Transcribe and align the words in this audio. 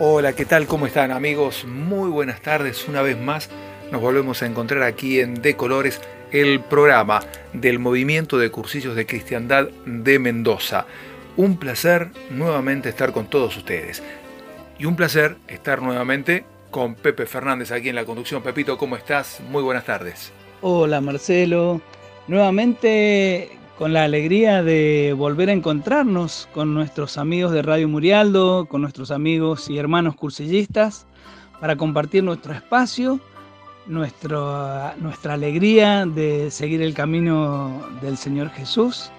Hola, 0.00 0.32
¿qué 0.32 0.44
tal? 0.44 0.68
¿Cómo 0.68 0.86
están 0.86 1.10
amigos? 1.10 1.64
Muy 1.64 2.08
buenas 2.08 2.40
tardes. 2.40 2.86
Una 2.86 3.02
vez 3.02 3.18
más 3.18 3.50
nos 3.90 4.00
volvemos 4.00 4.40
a 4.40 4.46
encontrar 4.46 4.84
aquí 4.84 5.18
en 5.18 5.42
De 5.42 5.56
Colores, 5.56 6.00
el 6.30 6.60
programa 6.60 7.20
del 7.52 7.80
Movimiento 7.80 8.38
de 8.38 8.52
Cursillos 8.52 8.94
de 8.94 9.06
Cristiandad 9.06 9.66
de 9.86 10.20
Mendoza. 10.20 10.86
Un 11.36 11.56
placer 11.56 12.10
nuevamente 12.30 12.88
estar 12.88 13.10
con 13.10 13.26
todos 13.26 13.56
ustedes. 13.56 14.00
Y 14.78 14.84
un 14.84 14.94
placer 14.94 15.36
estar 15.48 15.82
nuevamente 15.82 16.44
con 16.70 16.94
Pepe 16.94 17.26
Fernández 17.26 17.72
aquí 17.72 17.88
en 17.88 17.96
la 17.96 18.04
conducción. 18.04 18.40
Pepito, 18.40 18.78
¿cómo 18.78 18.96
estás? 18.96 19.40
Muy 19.50 19.64
buenas 19.64 19.84
tardes. 19.84 20.32
Hola 20.60 21.00
Marcelo. 21.00 21.80
Nuevamente 22.28 23.57
con 23.78 23.92
la 23.92 24.02
alegría 24.02 24.64
de 24.64 25.14
volver 25.16 25.48
a 25.50 25.52
encontrarnos 25.52 26.48
con 26.52 26.74
nuestros 26.74 27.16
amigos 27.16 27.52
de 27.52 27.62
Radio 27.62 27.88
Murialdo, 27.88 28.66
con 28.68 28.82
nuestros 28.82 29.12
amigos 29.12 29.70
y 29.70 29.78
hermanos 29.78 30.16
cursillistas, 30.16 31.06
para 31.60 31.76
compartir 31.76 32.24
nuestro 32.24 32.52
espacio, 32.52 33.20
nuestra 33.86 34.96
alegría 35.30 36.06
de 36.06 36.50
seguir 36.50 36.82
el 36.82 36.92
camino 36.92 37.86
del 38.02 38.16
Señor 38.16 38.50
Jesús 38.50 39.12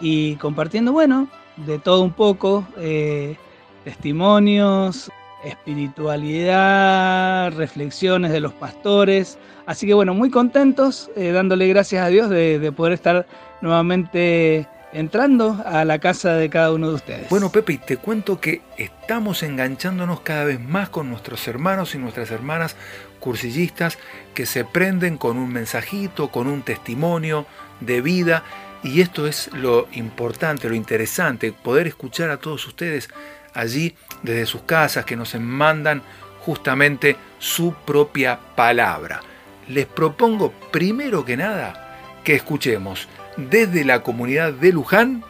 y 0.00 0.34
compartiendo, 0.36 0.90
bueno, 0.90 1.28
de 1.58 1.78
todo 1.78 2.02
un 2.02 2.12
poco, 2.12 2.66
eh, 2.78 3.36
testimonios, 3.84 5.12
espiritualidad, 5.44 7.52
reflexiones 7.52 8.32
de 8.32 8.40
los 8.40 8.52
pastores. 8.52 9.38
Así 9.66 9.86
que 9.86 9.94
bueno, 9.94 10.14
muy 10.14 10.30
contentos, 10.30 11.10
eh, 11.16 11.32
dándole 11.32 11.68
gracias 11.68 12.04
a 12.04 12.08
Dios 12.08 12.28
de 12.30 12.72
poder 12.76 12.92
estar 12.92 13.26
nuevamente 13.60 14.68
entrando 14.92 15.62
a 15.64 15.84
la 15.84 15.98
casa 15.98 16.34
de 16.34 16.50
cada 16.50 16.72
uno 16.72 16.88
de 16.88 16.94
ustedes. 16.94 17.28
Bueno, 17.30 17.50
Pepe, 17.50 17.78
te 17.78 17.96
cuento 17.96 18.40
que 18.40 18.60
estamos 18.76 19.42
enganchándonos 19.42 20.20
cada 20.20 20.44
vez 20.44 20.60
más 20.60 20.90
con 20.90 21.08
nuestros 21.08 21.46
hermanos 21.48 21.94
y 21.94 21.98
nuestras 21.98 22.30
hermanas 22.30 22.76
cursillistas 23.18 23.98
que 24.34 24.46
se 24.46 24.64
prenden 24.64 25.16
con 25.16 25.38
un 25.38 25.52
mensajito, 25.52 26.28
con 26.28 26.46
un 26.46 26.62
testimonio 26.62 27.46
de 27.80 28.00
vida. 28.00 28.44
Y 28.82 29.00
esto 29.00 29.26
es 29.26 29.50
lo 29.52 29.88
importante, 29.92 30.68
lo 30.68 30.74
interesante, 30.74 31.52
poder 31.52 31.86
escuchar 31.86 32.30
a 32.30 32.38
todos 32.38 32.66
ustedes 32.66 33.08
allí 33.54 33.94
desde 34.22 34.46
sus 34.46 34.62
casas 34.62 35.04
que 35.04 35.16
nos 35.16 35.34
mandan 35.34 36.02
justamente 36.40 37.16
su 37.38 37.74
propia 37.84 38.38
palabra. 38.56 39.20
Les 39.68 39.86
propongo 39.86 40.52
primero 40.70 41.24
que 41.24 41.36
nada 41.36 42.20
que 42.24 42.34
escuchemos 42.34 43.08
desde 43.36 43.84
la 43.84 44.02
comunidad 44.02 44.52
de 44.52 44.72
Luján 44.72 45.24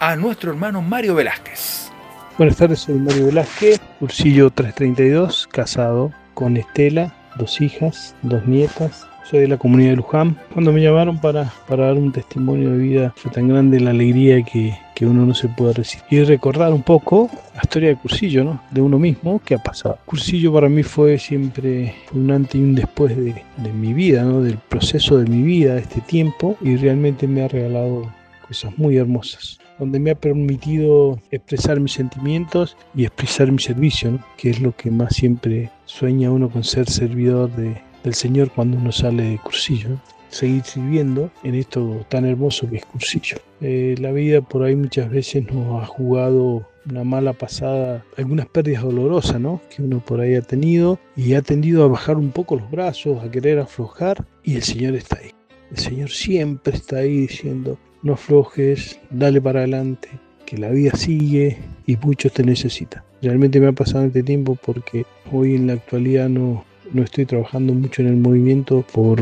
a 0.00 0.16
nuestro 0.16 0.50
hermano 0.50 0.82
Mario 0.82 1.14
Velázquez. 1.14 1.90
Buenas 2.38 2.56
tardes, 2.56 2.80
soy 2.80 2.96
Mario 2.96 3.26
Velázquez, 3.26 3.80
cursillo 4.00 4.50
332, 4.50 5.48
casado 5.52 6.12
con 6.34 6.56
Estela, 6.56 7.14
dos 7.36 7.60
hijas, 7.60 8.14
dos 8.22 8.44
nietas. 8.46 9.06
Soy 9.24 9.40
de 9.40 9.48
la 9.48 9.56
comunidad 9.56 9.90
de 9.90 9.96
Luján. 9.96 10.36
Cuando 10.52 10.72
me 10.72 10.82
llamaron 10.82 11.18
para, 11.18 11.50
para 11.66 11.86
dar 11.86 11.94
un 11.94 12.12
testimonio 12.12 12.70
de 12.70 12.76
vida, 12.76 13.14
fue 13.16 13.30
tan 13.30 13.48
grande 13.48 13.80
la 13.80 13.90
alegría 13.90 14.42
que, 14.42 14.76
que 14.94 15.06
uno 15.06 15.26
no 15.26 15.34
se 15.34 15.48
puede 15.48 15.74
resistir. 15.74 16.20
Y 16.20 16.24
recordar 16.24 16.72
un 16.72 16.82
poco 16.82 17.28
la 17.54 17.60
historia 17.62 17.90
de 17.90 17.96
Cursillo, 17.96 18.44
¿no? 18.44 18.60
De 18.70 18.80
uno 18.80 18.98
mismo, 18.98 19.40
¿qué 19.44 19.54
ha 19.54 19.58
pasado? 19.58 19.98
Cursillo 20.06 20.52
para 20.52 20.68
mí 20.68 20.82
fue 20.82 21.18
siempre 21.18 21.94
un 22.12 22.30
antes 22.30 22.54
y 22.54 22.58
un 22.58 22.74
después 22.74 23.16
de, 23.16 23.42
mi 23.72 23.92
vida, 23.92 24.22
¿no? 24.22 24.40
Del 24.40 24.58
proceso 24.58 25.18
de 25.18 25.26
mi 25.28 25.42
vida, 25.42 25.74
de 25.74 25.80
este 25.80 26.00
tiempo, 26.00 26.56
y 26.60 26.76
realmente 26.76 27.26
me 27.26 27.42
ha 27.42 27.48
regalado 27.48 28.10
cosas 28.46 28.76
muy 28.78 28.96
hermosas 28.96 29.58
donde 29.78 29.98
me 29.98 30.12
ha 30.12 30.14
permitido 30.14 31.18
expresar 31.32 31.80
mis 31.80 31.92
sentimientos 31.92 32.76
y 32.94 33.04
expresar 33.04 33.50
mi 33.50 33.58
servicio, 33.58 34.12
¿no? 34.12 34.24
que 34.36 34.50
es 34.50 34.60
lo 34.60 34.74
que 34.76 34.90
más 34.92 35.16
siempre 35.16 35.70
sueña 35.84 36.30
uno 36.30 36.48
con 36.48 36.62
ser 36.62 36.88
servidor 36.88 37.50
de, 37.56 37.82
del 38.04 38.14
Señor 38.14 38.50
cuando 38.50 38.76
uno 38.76 38.92
sale 38.92 39.24
de 39.24 39.38
cursillo. 39.38 39.98
Seguir 40.34 40.64
sirviendo 40.64 41.30
en 41.44 41.54
esto 41.54 42.04
tan 42.08 42.24
hermoso 42.24 42.68
que 42.68 42.78
es 42.78 42.84
cursillo. 42.84 43.36
Eh, 43.60 43.94
la 44.00 44.10
vida 44.10 44.40
por 44.40 44.64
ahí 44.64 44.74
muchas 44.74 45.08
veces 45.08 45.44
nos 45.46 45.80
ha 45.80 45.86
jugado 45.86 46.66
una 46.90 47.04
mala 47.04 47.34
pasada, 47.34 48.04
algunas 48.16 48.46
pérdidas 48.46 48.82
dolorosas, 48.82 49.40
¿no? 49.40 49.60
Que 49.70 49.82
uno 49.82 50.04
por 50.04 50.20
ahí 50.20 50.34
ha 50.34 50.42
tenido 50.42 50.98
y 51.14 51.34
ha 51.34 51.42
tendido 51.42 51.84
a 51.84 51.88
bajar 51.88 52.16
un 52.16 52.32
poco 52.32 52.56
los 52.56 52.68
brazos, 52.68 53.22
a 53.22 53.30
querer 53.30 53.60
aflojar 53.60 54.24
y 54.42 54.56
el 54.56 54.64
Señor 54.64 54.96
está 54.96 55.18
ahí. 55.18 55.30
El 55.70 55.78
Señor 55.78 56.10
siempre 56.10 56.74
está 56.74 56.96
ahí 56.96 57.28
diciendo, 57.28 57.78
no 58.02 58.14
aflojes, 58.14 58.98
dale 59.10 59.40
para 59.40 59.60
adelante, 59.60 60.08
que 60.46 60.58
la 60.58 60.70
vida 60.70 60.96
sigue 60.96 61.58
y 61.86 61.96
muchos 61.98 62.32
te 62.32 62.42
necesitan. 62.42 63.04
Realmente 63.22 63.60
me 63.60 63.68
ha 63.68 63.72
pasado 63.72 64.04
este 64.04 64.24
tiempo 64.24 64.58
porque 64.66 65.06
hoy 65.30 65.54
en 65.54 65.68
la 65.68 65.74
actualidad 65.74 66.28
no, 66.28 66.64
no 66.92 67.02
estoy 67.02 67.26
trabajando 67.26 67.72
mucho 67.74 68.02
en 68.02 68.08
el 68.08 68.16
movimiento 68.16 68.84
por, 68.92 69.20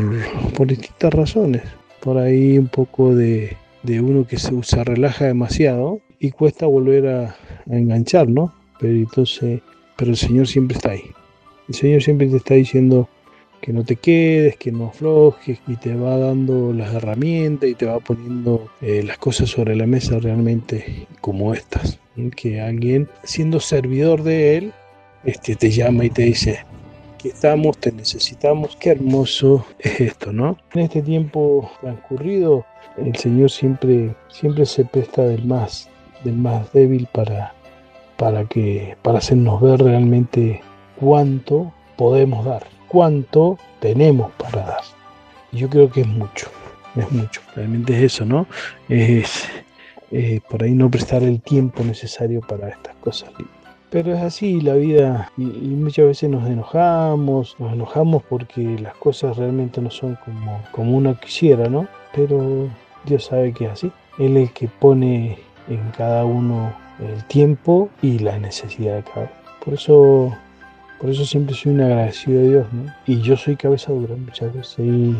por 0.55 0.67
distintas 0.67 1.13
razones. 1.13 1.63
Por 2.01 2.17
ahí 2.17 2.57
un 2.57 2.67
poco 2.67 3.15
de, 3.15 3.55
de 3.83 4.01
uno 4.01 4.25
que 4.25 4.37
se, 4.37 4.51
se, 4.63 4.83
relaja 4.83 5.25
demasiado 5.25 6.01
y 6.19 6.31
cuesta 6.31 6.65
volver 6.65 7.07
a, 7.07 7.35
enganchar, 7.69 8.27
¿no? 8.27 8.53
Pero 8.79 8.93
entonces, 8.93 9.61
pero 9.95 10.11
el 10.11 10.17
Señor 10.17 10.47
siempre 10.47 10.77
está 10.77 10.91
ahí. 10.91 11.11
El 11.69 11.75
Señor 11.75 12.01
siempre 12.01 12.27
te 12.27 12.37
está 12.37 12.55
diciendo 12.55 13.07
que 13.61 13.71
no 13.71 13.85
te 13.85 13.95
quedes, 13.95 14.57
que 14.57 14.73
no 14.73 14.87
aflojes 14.87 15.59
y 15.67 15.77
te 15.77 15.95
va 15.95 16.17
dando 16.17 16.73
las 16.73 16.93
herramientas 16.93 17.69
y 17.69 17.75
te 17.75 17.85
va 17.85 17.99
poniendo 17.99 18.69
eh, 18.81 19.03
las 19.03 19.17
cosas 19.17 19.49
sobre 19.49 19.75
la 19.75 19.87
mesa 19.87 20.19
realmente 20.19 21.07
como 21.21 21.53
estas. 21.53 21.99
Que 22.35 22.59
alguien, 22.59 23.07
siendo 23.23 23.59
servidor 23.59 24.23
de 24.23 24.57
Él, 24.57 24.73
este, 25.23 25.55
te 25.55 25.71
llama 25.71 26.05
y 26.05 26.09
te 26.09 26.23
dice, 26.23 26.59
estamos, 27.29 27.77
te 27.77 27.91
necesitamos, 27.91 28.75
qué 28.79 28.91
hermoso 28.91 29.65
es 29.79 29.99
esto, 30.01 30.31
¿no? 30.31 30.57
En 30.73 30.81
este 30.81 31.01
tiempo 31.01 31.69
transcurrido, 31.81 32.65
el 32.97 33.15
Señor 33.15 33.49
siempre, 33.49 34.15
siempre 34.29 34.65
se 34.65 34.85
presta 34.85 35.23
del 35.23 35.45
más, 35.45 35.89
del 36.23 36.35
más 36.35 36.71
débil 36.73 37.07
para, 37.11 37.53
para, 38.17 38.45
que, 38.45 38.95
para 39.01 39.19
hacernos 39.19 39.61
ver 39.61 39.81
realmente 39.81 40.61
cuánto 40.99 41.73
podemos 41.97 42.45
dar, 42.45 42.65
cuánto 42.87 43.57
tenemos 43.79 44.31
para 44.33 44.65
dar. 44.65 44.81
Y 45.51 45.57
yo 45.57 45.69
creo 45.69 45.89
que 45.89 46.01
es 46.01 46.07
mucho, 46.07 46.49
es 46.95 47.11
mucho, 47.11 47.41
realmente 47.55 47.95
es 47.97 48.13
eso, 48.13 48.25
¿no? 48.25 48.47
Es 48.89 49.47
por 50.49 50.61
ahí 50.61 50.73
no 50.73 50.91
prestar 50.91 51.23
el 51.23 51.41
tiempo 51.41 51.83
necesario 51.83 52.41
para 52.41 52.69
estas 52.69 52.95
cosas 52.97 53.31
pero 53.93 54.11
es 54.15 54.23
así 54.23 54.59
la 54.59 54.73
vida 54.73 55.31
y, 55.37 55.43
muchas 55.43 56.07
veces 56.07 56.27
nos 56.27 56.49
enojamos, 56.49 57.55
nos 57.59 57.73
enojamos 57.73 58.23
porque 58.23 58.79
las 58.79 58.95
cosas 58.95 59.37
realmente 59.37 59.81
no 59.81 59.91
son 59.91 60.17
como, 60.25 60.59
como 60.71 60.97
uno 60.97 61.15
quisiera, 61.19 61.69
¿no? 61.69 61.87
Pero 62.11 62.69
Dios 63.05 63.25
sabe 63.25 63.53
que 63.53 63.65
es 63.65 63.71
así. 63.71 63.91
Él 64.17 64.35
es 64.37 64.49
el 64.49 64.53
que 64.53 64.67
pone 64.67 65.37
en 65.69 65.91
cada 65.95 66.25
uno 66.25 66.73
el 66.99 67.23
tiempo 67.25 67.87
y 68.01 68.17
la 68.17 68.39
necesidad 68.39 68.95
de 68.95 69.03
cada 69.03 69.21
uno. 69.21 69.31
Por 69.63 69.73
eso, 69.75 70.35
por 70.99 71.11
eso 71.11 71.23
siempre 71.23 71.53
soy 71.53 71.73
un 71.73 71.81
agradecido 71.81 72.39
a 72.39 72.43
Dios, 72.43 72.73
¿no? 72.73 72.91
Y 73.05 73.21
yo 73.21 73.37
soy 73.37 73.55
cabeza 73.55 73.93
dura 73.93 74.15
muchas 74.15 74.51
veces 74.55 74.79
y, 74.79 75.15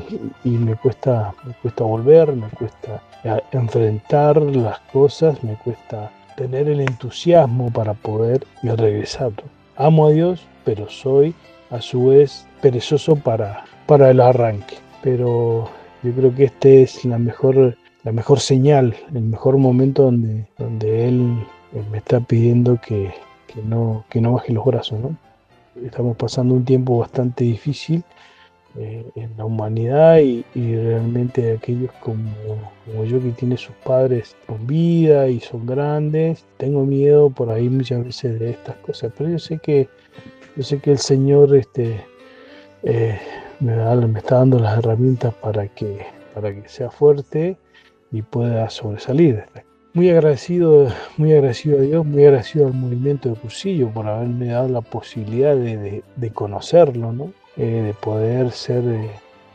y 0.46 0.50
me, 0.50 0.76
cuesta, 0.78 1.32
me 1.46 1.54
cuesta 1.62 1.84
volver, 1.84 2.36
me 2.36 2.48
cuesta 2.48 3.04
enfrentar 3.52 4.42
las 4.42 4.80
cosas, 4.92 5.44
me 5.44 5.54
cuesta 5.58 6.10
tener 6.36 6.68
el 6.68 6.82
entusiasmo 6.82 7.72
para 7.72 7.94
poder 7.94 8.46
regresar. 8.64 9.32
Amo 9.76 10.08
a 10.08 10.12
Dios, 10.12 10.46
pero 10.64 10.90
soy 10.90 11.34
a 11.70 11.82
su 11.82 12.08
vez 12.08 12.48
perezoso 12.62 13.16
para, 13.16 13.66
para 13.88 14.12
el 14.12 14.22
arranque. 14.22 14.78
Pero 15.02 15.70
yo 16.04 16.12
creo 16.14 16.36
que 16.36 16.46
este 16.46 16.84
es 16.84 17.04
la 17.06 17.18
mejor, 17.18 17.78
la 18.04 18.12
mejor 18.12 18.40
señal, 18.40 18.96
el 19.14 19.24
mejor 19.24 19.58
momento 19.58 20.04
donde, 20.04 20.46
donde 20.58 21.08
él, 21.08 21.46
me 21.92 21.98
está 21.98 22.20
pidiendo 22.20 22.80
que, 22.80 23.12
que, 23.48 23.62
no, 23.64 24.06
que 24.10 24.22
no 24.22 24.34
baje 24.34 24.54
los 24.54 24.64
brazos. 24.64 25.00
¿no? 25.00 25.18
Estamos 25.84 26.16
pasando 26.18 26.54
un 26.54 26.66
tiempo 26.66 27.00
bastante 27.00 27.44
difícil 27.44 28.04
eh, 28.76 29.06
en 29.16 29.38
la 29.38 29.46
humanidad 29.46 30.18
y, 30.18 30.44
realmente 30.56 31.54
aquellos 31.54 31.92
como, 32.00 32.24
yo 33.06 33.22
que 33.22 33.30
tienen 33.30 33.58
sus 33.58 33.76
padres 33.84 34.36
con 34.48 34.66
vida 34.66 35.28
y 35.28 35.40
son 35.40 35.68
grandes, 35.68 36.46
tengo 36.58 36.84
miedo 36.84 37.30
por 37.30 37.52
ahí 37.52 37.70
muchas 37.70 38.04
veces 38.04 38.40
de 38.40 38.50
estas 38.50 38.76
cosas, 38.78 39.14
pero 39.16 39.30
yo 39.30 39.38
sé 39.38 39.60
que 39.60 39.88
yo 40.56 40.64
sé 40.64 40.80
que 40.80 40.92
el 40.92 40.98
Señor 40.98 41.56
este, 41.56 42.04
eh, 42.84 43.20
me, 43.60 43.74
está 44.18 44.38
dando 44.38 44.58
las 44.60 44.80
herramientas 44.80 45.34
para 45.36 45.68
que, 45.68 46.06
para 46.34 46.54
que 46.54 46.68
sea 46.68 46.90
fuerte 46.90 47.58
y 48.12 48.24
pueda 48.24 48.70
sobresalir. 48.72 49.46
Muy 49.94 50.10
agradecido, 50.10 50.92
muy 51.18 51.32
agradecido 51.34 51.78
a 51.78 51.82
Dios, 51.82 52.06
muy 52.06 52.24
agradecido 52.26 52.68
al 52.68 52.74
movimiento 52.74 53.30
de 53.30 53.36
Cursillo 53.36 53.90
por 53.90 54.08
haberme 54.08 54.48
dado 54.48 54.68
la 54.68 54.82
posibilidad 54.82 55.56
de, 55.56 55.78
de, 55.78 56.04
de 56.16 56.30
conocerlo, 56.32 57.12
¿no? 57.14 57.32
Eh, 57.58 57.64
de 57.64 57.94
poder 57.94 58.52
ser 58.52 58.84
eh, 58.86 59.12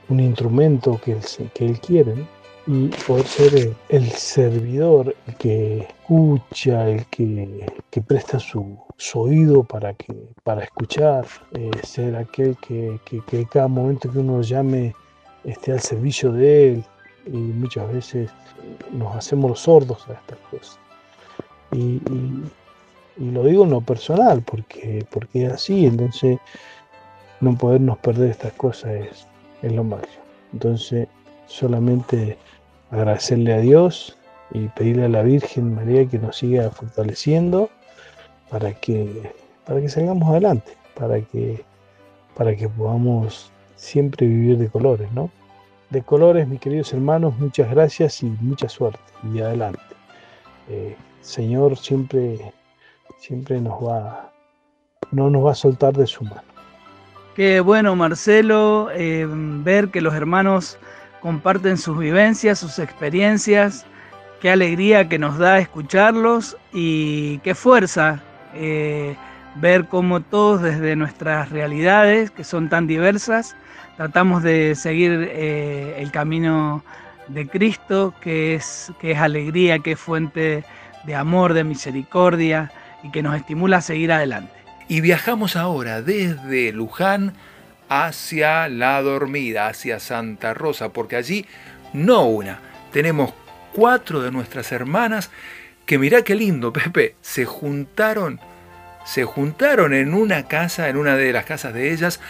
un 0.09 0.21
instrumento 0.21 1.01
que 1.05 1.13
él, 1.13 1.21
que 1.55 1.67
él 1.67 1.81
quiere. 1.81 2.15
¿no? 2.15 2.39
y 2.69 2.89
poder 3.07 3.27
ser 3.27 3.77
el, 3.89 4.11
servidor, 4.11 5.17
el 5.27 5.35
que 5.37 5.79
escucha, 5.79 6.87
el 6.87 7.07
que, 7.07 7.67
presta 8.07 8.39
su, 8.39 8.79
oído 9.15 9.65
para, 9.65 9.95
que, 9.95 10.15
para 10.45 10.65
escuchar, 10.65 11.27
eh, 11.55 11.71
ser 11.83 12.15
aquel 12.15 12.59
que, 12.59 13.01
que, 13.07 13.47
cada 13.47 13.69
momento 13.69 14.13
que 14.13 14.19
uno 14.19 14.43
llame 14.43 14.95
esté 15.45 15.73
al 15.73 15.81
servicio 15.81 16.31
de 16.31 16.73
él 16.73 16.85
y 17.27 17.39
muchas 17.39 17.91
veces 17.91 18.31
nos 18.93 19.17
hacemos 19.17 19.51
los 19.51 19.61
sordos 19.61 20.07
a 20.11 20.13
estas 20.13 20.39
cosas. 20.51 20.79
Y, 21.73 22.01
lo 23.17 23.43
digo 23.43 23.65
en 23.65 23.71
lo 23.71 23.81
personal 23.81 24.43
porque, 24.43 25.05
porque 25.11 25.47
es 25.47 25.53
así, 25.53 25.87
entonces 25.87 26.39
no 27.41 27.57
podernos 27.57 27.99
perder 27.99 28.31
estas 28.31 28.53
cosas 28.55 28.91
es, 28.93 29.27
es 29.63 29.73
lo 29.73 29.85
máximo. 29.85 30.23
Entonces 30.53 31.09
solamente 31.47 32.37
agradecerle 32.91 33.55
a 33.55 33.61
Dios 33.61 34.17
y 34.53 34.69
pedirle 34.69 35.05
a 35.05 35.09
la 35.09 35.23
Virgen 35.23 35.75
María 35.75 36.07
que 36.07 36.19
nos 36.19 36.37
siga 36.37 36.71
fortaleciendo 36.71 37.71
para 38.51 38.73
que, 38.73 39.33
para 39.67 39.81
que 39.81 39.89
salgamos 39.89 40.29
adelante, 40.29 40.73
para 40.95 41.21
que, 41.21 41.65
para 42.35 42.57
que 42.57 42.69
podamos 42.69 43.51
siempre 43.77 44.27
vivir 44.27 44.59
de 44.59 44.69
colores, 44.69 45.11
¿no? 45.13 45.31
De 45.91 46.03
colores, 46.03 46.47
mis 46.49 46.61
queridos 46.61 46.93
hermanos, 46.93 47.39
muchas 47.39 47.71
gracias 47.71 48.23
y 48.23 48.27
mucha 48.27 48.69
suerte 48.69 49.01
y 49.33 49.41
adelante. 49.41 49.81
Eh, 50.69 50.97
Señor 51.21 51.77
siempre, 51.77 52.53
siempre 53.19 53.61
nos 53.61 53.85
va, 53.85 54.33
no 55.11 55.31
nos 55.31 55.47
va 55.47 55.53
a 55.53 55.55
soltar 55.55 55.95
de 55.95 56.07
su 56.07 56.25
mano. 56.25 56.58
Qué 57.39 57.61
bueno, 57.61 57.95
Marcelo, 57.95 58.91
eh, 58.93 59.25
ver 59.31 59.91
que 59.91 60.01
los 60.01 60.13
hermanos 60.13 60.77
comparten 61.21 61.79
sus 61.79 61.97
vivencias, 61.97 62.59
sus 62.59 62.81
experiencias. 62.81 63.87
Qué 64.41 64.51
alegría 64.51 65.09
que 65.09 65.21
nos 65.21 65.39
da 65.39 65.61
escucharlos 65.61 66.57
y 66.73 67.39
qué 67.45 67.55
fuerza 67.55 68.21
eh, 68.55 69.15
ver 69.55 69.85
cómo 69.85 70.21
todos 70.21 70.63
desde 70.63 70.97
nuestras 70.97 71.51
realidades, 71.51 72.33
que 72.33 72.43
son 72.43 72.69
tan 72.69 72.89
diversas, 72.89 73.55
tratamos 73.97 74.43
de 74.43 74.75
seguir 74.75 75.29
eh, 75.31 75.95
el 75.97 76.11
camino 76.11 76.83
de 77.29 77.47
Cristo, 77.47 78.15
que 78.21 78.57
es, 78.57 78.91
que 78.99 79.13
es 79.13 79.19
alegría, 79.19 79.79
que 79.79 79.93
es 79.93 80.01
fuente 80.01 80.65
de 81.05 81.15
amor, 81.15 81.55
de 81.55 81.63
misericordia 81.63 82.73
y 83.05 83.13
que 83.13 83.23
nos 83.23 83.37
estimula 83.37 83.77
a 83.77 83.81
seguir 83.81 84.11
adelante. 84.11 84.58
Y 84.89 85.03
viajamos 85.03 85.55
ahora 85.55 86.01
desde 86.01 86.73
Luján 86.73 87.35
hacia 87.91 88.69
la 88.69 89.01
dormida, 89.03 89.67
hacia 89.67 90.01
Santa 90.01 90.55
Rosa, 90.55 90.91
porque 90.95 91.17
allí 91.17 91.47
no 91.93 92.25
una, 92.25 92.61
tenemos 92.93 93.33
cuatro 93.73 94.23
de 94.23 94.31
nuestras 94.31 94.73
hermanas 94.73 95.31
que 95.87 95.99
mirá 95.99 96.23
qué 96.23 96.35
lindo, 96.35 96.73
Pepe, 96.73 97.17
se 97.21 97.45
juntaron, 97.45 98.41
se 99.05 99.25
juntaron 99.25 99.95
en 99.95 100.15
una 100.15 100.49
casa, 100.49 100.89
en 100.89 100.97
una 100.97 101.17
de 101.17 101.33
las 101.33 101.45
casas 101.45 101.75
de 101.75 101.93
ellas, 101.93 102.21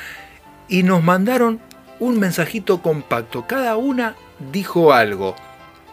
y 0.69 0.83
nos 0.83 1.03
mandaron 1.03 1.61
un 2.01 2.19
mensajito 2.19 2.83
compacto. 2.83 3.47
Cada 3.47 3.77
una 3.77 4.15
dijo 4.53 4.93
algo. 4.93 5.35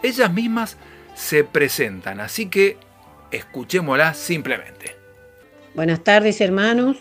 Ellas 0.02 0.32
mismas 0.32 0.76
se 1.14 1.42
presentan, 1.44 2.20
así 2.20 2.46
que 2.46 2.76
escuchémoslas 3.30 4.16
simplemente. 4.16 4.95
Buenas 5.76 6.02
tardes, 6.04 6.40
hermanos. 6.40 6.96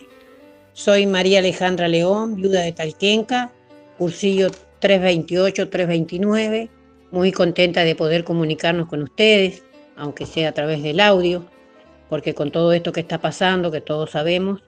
Soy 0.74 1.06
María 1.06 1.40
Alejandra 1.40 1.88
León, 1.88 2.36
viuda 2.36 2.60
de 2.60 2.74
Talquenca, 2.74 3.54
cursillo 3.98 4.50
328-329. 4.82 6.70
Muy 7.10 7.32
contenta 7.32 7.86
de 7.86 7.96
poder 7.96 8.26
comunicarnos 8.26 8.90
con 8.90 9.02
ustedes, 9.02 9.64
aunque 9.96 10.26
sea 10.26 10.50
a 10.50 10.52
través 10.52 10.84
del 10.84 11.00
audio, 11.00 11.46
porque 12.10 12.34
con 12.34 12.52
todo 12.52 12.74
esto 12.74 12.92
que 12.92 13.00
está 13.00 13.22
pasando, 13.22 13.72
que 13.72 13.80
todos 13.80 14.12
sabemos, 14.12 14.62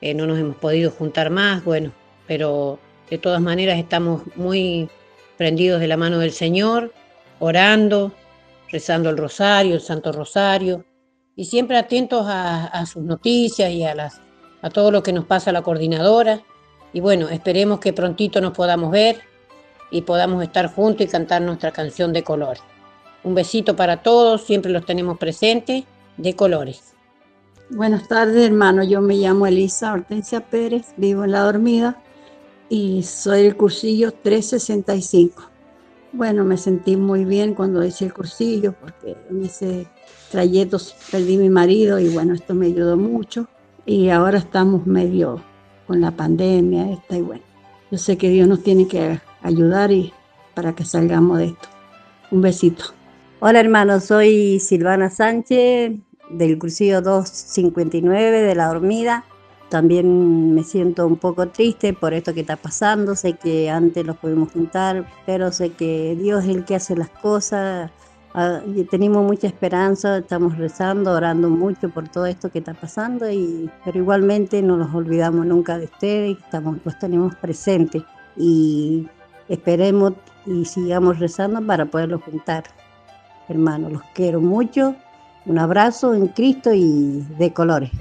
eh, 0.00 0.14
no 0.14 0.26
nos 0.26 0.38
hemos 0.38 0.56
podido 0.56 0.90
juntar 0.90 1.28
más, 1.28 1.62
bueno, 1.64 1.92
pero 2.26 2.78
de 3.10 3.18
todas 3.18 3.42
maneras 3.42 3.78
estamos 3.78 4.22
muy 4.36 4.88
prendidos 5.36 5.82
de 5.82 5.88
la 5.88 5.98
mano 5.98 6.18
del 6.18 6.32
Señor, 6.32 6.94
orando, 7.40 8.10
rezando 8.72 9.10
el 9.10 9.18
rosario, 9.18 9.74
el 9.74 9.82
Santo 9.82 10.12
Rosario, 10.12 10.86
y 11.36 11.44
siempre 11.44 11.76
atentos 11.76 12.26
a 12.28 12.84
sus 12.86 13.02
noticias 13.02 13.70
y 13.70 13.84
a 13.84 13.94
las 13.94 14.20
a 14.64 14.70
todo 14.70 14.90
lo 14.90 15.02
que 15.02 15.12
nos 15.12 15.26
pasa 15.26 15.52
la 15.52 15.60
coordinadora. 15.60 16.40
Y 16.94 17.00
bueno, 17.00 17.28
esperemos 17.28 17.80
que 17.80 17.92
prontito 17.92 18.40
nos 18.40 18.54
podamos 18.54 18.90
ver 18.90 19.20
y 19.90 20.00
podamos 20.00 20.42
estar 20.42 20.72
juntos 20.72 21.06
y 21.06 21.10
cantar 21.10 21.42
nuestra 21.42 21.70
canción 21.70 22.14
de 22.14 22.24
colores. 22.24 22.62
Un 23.24 23.34
besito 23.34 23.76
para 23.76 24.02
todos, 24.02 24.42
siempre 24.42 24.72
los 24.72 24.86
tenemos 24.86 25.18
presentes, 25.18 25.84
de 26.16 26.34
colores. 26.34 26.94
Buenas 27.68 28.08
tardes, 28.08 28.46
hermano. 28.46 28.84
Yo 28.84 29.02
me 29.02 29.16
llamo 29.16 29.46
Elisa 29.46 29.92
Hortensia 29.92 30.40
Pérez, 30.40 30.94
vivo 30.96 31.24
en 31.24 31.32
La 31.32 31.40
Dormida 31.40 32.02
y 32.70 33.02
soy 33.02 33.42
el 33.42 33.58
cursillo 33.58 34.12
365. 34.12 35.42
Bueno, 36.12 36.42
me 36.44 36.56
sentí 36.56 36.96
muy 36.96 37.26
bien 37.26 37.54
cuando 37.54 37.84
hice 37.84 38.06
el 38.06 38.14
cursillo 38.14 38.72
porque 38.80 39.14
en 39.28 39.44
ese 39.44 39.86
trayecto 40.34 40.78
perdí 41.12 41.38
mi 41.38 41.48
marido 41.48 42.00
y 42.00 42.08
bueno, 42.08 42.34
esto 42.34 42.56
me 42.56 42.66
ayudó 42.66 42.96
mucho 42.96 43.46
y 43.86 44.08
ahora 44.08 44.38
estamos 44.38 44.84
medio 44.84 45.40
con 45.86 46.00
la 46.00 46.10
pandemia 46.10 46.90
esta 46.90 47.16
y 47.16 47.22
bueno, 47.22 47.42
yo 47.92 47.98
sé 47.98 48.18
que 48.18 48.30
Dios 48.30 48.48
nos 48.48 48.60
tiene 48.64 48.88
que 48.88 49.20
ayudar 49.42 49.92
y 49.92 50.12
para 50.54 50.74
que 50.74 50.84
salgamos 50.84 51.38
de 51.38 51.44
esto. 51.46 51.68
Un 52.32 52.40
besito. 52.40 52.86
Hola 53.38 53.60
hermanos, 53.60 54.06
soy 54.06 54.58
Silvana 54.58 55.08
Sánchez 55.08 55.92
del 56.30 56.58
cursillo 56.58 57.00
259 57.00 58.42
de 58.42 58.54
La 58.56 58.66
Dormida. 58.66 59.24
También 59.68 60.52
me 60.52 60.64
siento 60.64 61.06
un 61.06 61.16
poco 61.16 61.46
triste 61.46 61.92
por 61.92 62.12
esto 62.12 62.34
que 62.34 62.40
está 62.40 62.56
pasando. 62.56 63.14
Sé 63.14 63.34
que 63.34 63.70
antes 63.70 64.04
los 64.04 64.16
pudimos 64.16 64.50
juntar, 64.50 65.06
pero 65.26 65.52
sé 65.52 65.70
que 65.70 66.16
Dios 66.20 66.42
es 66.42 66.50
el 66.50 66.64
que 66.64 66.74
hace 66.74 66.96
las 66.96 67.10
cosas 67.10 67.92
Ah, 68.36 68.60
tenemos 68.90 69.24
mucha 69.24 69.46
esperanza, 69.46 70.18
estamos 70.18 70.58
rezando, 70.58 71.12
orando 71.12 71.48
mucho 71.48 71.88
por 71.88 72.08
todo 72.08 72.26
esto 72.26 72.50
que 72.50 72.58
está 72.58 72.74
pasando, 72.74 73.30
y, 73.30 73.70
pero 73.84 73.98
igualmente 73.98 74.60
no 74.60 74.76
nos 74.76 74.92
olvidamos 74.92 75.46
nunca 75.46 75.78
de 75.78 75.84
ustedes, 75.84 76.38
estamos, 76.38 76.78
los 76.84 76.98
tenemos 76.98 77.36
presentes 77.36 78.02
y 78.36 79.08
esperemos 79.48 80.14
y 80.46 80.64
sigamos 80.64 81.20
rezando 81.20 81.64
para 81.64 81.86
poderlos 81.86 82.24
juntar. 82.24 82.64
Hermanos, 83.48 83.92
los 83.92 84.02
quiero 84.14 84.40
mucho, 84.40 84.96
un 85.46 85.60
abrazo 85.60 86.12
en 86.12 86.26
Cristo 86.26 86.72
y 86.74 87.24
de 87.38 87.52
colores. 87.52 87.92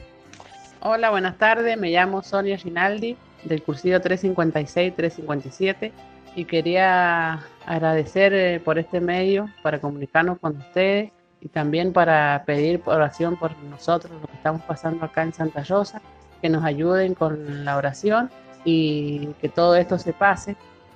Hola, 0.79 1.12
buenas 1.12 1.38
tardes, 1.38 1.77
me 1.77 1.91
llamo 1.91 2.24
Sonia 2.24 2.57
Rinaldi 2.57 3.15
del 3.44 3.62
cursillo 3.62 4.01
356-357 4.01 5.91
y 6.35 6.45
quería 6.45 7.41
agradecer 7.65 8.33
eh, 8.33 8.59
por 8.59 8.79
este 8.79 8.99
medio 8.99 9.49
para 9.61 9.79
comunicarnos 9.79 10.39
con 10.39 10.57
ustedes 10.57 11.11
y 11.39 11.49
también 11.49 11.93
para 11.93 12.43
pedir 12.45 12.81
oración 12.85 13.35
por 13.35 13.57
nosotros, 13.63 14.13
lo 14.21 14.27
que 14.27 14.35
estamos 14.35 14.61
pasando 14.63 15.05
acá 15.05 15.23
en 15.23 15.33
Santa 15.33 15.63
Rosa, 15.63 16.01
que 16.41 16.49
nos 16.49 16.63
ayuden 16.63 17.15
con 17.15 17.65
la 17.65 17.77
oración 17.77 18.29
y 18.65 19.27
que 19.41 19.49
todo 19.49 19.75
esto 19.75 19.99
se 19.99 20.13
pase 20.13 20.55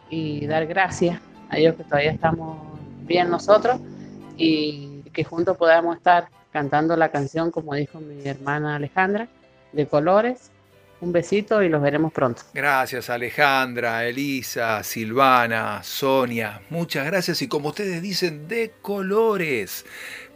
y 0.10 0.48
dar 0.48 0.65
gracias 0.65 1.20
a 1.50 1.58
ellos 1.58 1.75
que 1.75 1.84
todavía 1.84 2.12
estamos 2.12 2.58
bien 3.01 3.29
nosotros 3.29 3.79
y 4.38 5.01
que 5.13 5.24
juntos 5.24 5.58
podamos 5.58 5.98
estar 5.98 6.29
cantando 6.51 6.96
la 6.96 7.10
canción, 7.10 7.51
como 7.51 7.74
dijo 7.75 8.00
mi 8.00 8.25
hermana 8.25 8.75
Alejandra, 8.75 9.27
de 9.74 9.86
colores 9.86 10.51
un 11.00 11.12
besito 11.12 11.62
y 11.62 11.70
los 11.70 11.82
veremos 11.82 12.12
pronto. 12.12 12.44
Gracias 12.54 13.10
Alejandra, 13.10 14.06
Elisa, 14.06 14.84
Silvana, 14.84 15.82
Sonia. 15.84 16.62
Muchas 16.70 17.06
gracias 17.06 17.42
y 17.42 17.48
como 17.48 17.70
ustedes 17.70 18.01
dicen, 18.01 18.48
de 18.48 18.74
colores. 18.82 19.86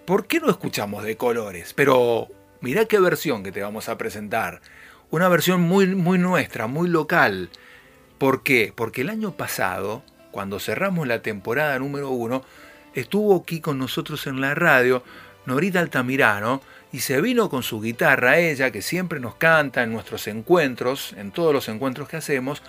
¿Por 0.05 0.27
qué 0.27 0.39
no 0.39 0.49
escuchamos 0.49 1.03
de 1.03 1.17
colores? 1.17 1.73
Pero 1.73 2.27
mirá 2.59 2.85
qué 2.85 2.99
versión 2.99 3.43
que 3.43 3.51
te 3.51 3.61
vamos 3.61 3.89
a 3.89 3.97
presentar. 3.97 4.61
Una 5.09 5.27
versión 5.29 5.61
muy, 5.61 5.87
muy 5.87 6.17
nuestra, 6.17 6.67
muy 6.67 6.87
local. 6.87 7.49
¿Por 8.17 8.43
qué? 8.43 8.73
Porque 8.75 9.01
el 9.01 9.09
año 9.09 9.31
pasado, 9.31 10.03
cuando 10.31 10.59
cerramos 10.59 11.07
la 11.07 11.21
temporada 11.21 11.77
número 11.79 12.09
uno, 12.09 12.43
estuvo 12.93 13.35
aquí 13.35 13.61
con 13.61 13.79
nosotros 13.79 14.27
en 14.27 14.41
la 14.41 14.53
radio 14.53 15.03
Norita 15.45 15.79
Altamirano 15.79 16.61
y 16.91 16.99
se 16.99 17.21
vino 17.21 17.49
con 17.49 17.63
su 17.63 17.81
guitarra 17.81 18.39
ella, 18.39 18.71
que 18.71 18.81
siempre 18.81 19.19
nos 19.19 19.35
canta 19.35 19.83
en 19.83 19.91
nuestros 19.93 20.27
encuentros, 20.27 21.13
en 21.17 21.31
todos 21.31 21.53
los 21.53 21.69
encuentros 21.69 22.09
que 22.09 22.17
hacemos, 22.17 22.61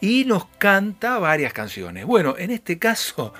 y 0.00 0.24
nos 0.24 0.46
canta 0.58 1.18
varias 1.18 1.52
canciones. 1.52 2.06
Bueno, 2.06 2.34
en 2.38 2.50
este 2.50 2.78
caso, 2.78 3.32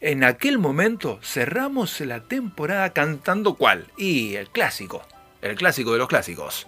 en 0.00 0.24
aquel 0.24 0.58
momento 0.58 1.18
cerramos 1.22 2.00
la 2.00 2.20
temporada 2.20 2.92
cantando 2.92 3.54
cuál? 3.54 3.86
Y 3.96 4.34
el 4.36 4.48
clásico, 4.48 5.02
el 5.42 5.56
clásico 5.56 5.92
de 5.92 5.98
los 5.98 6.08
clásicos. 6.08 6.66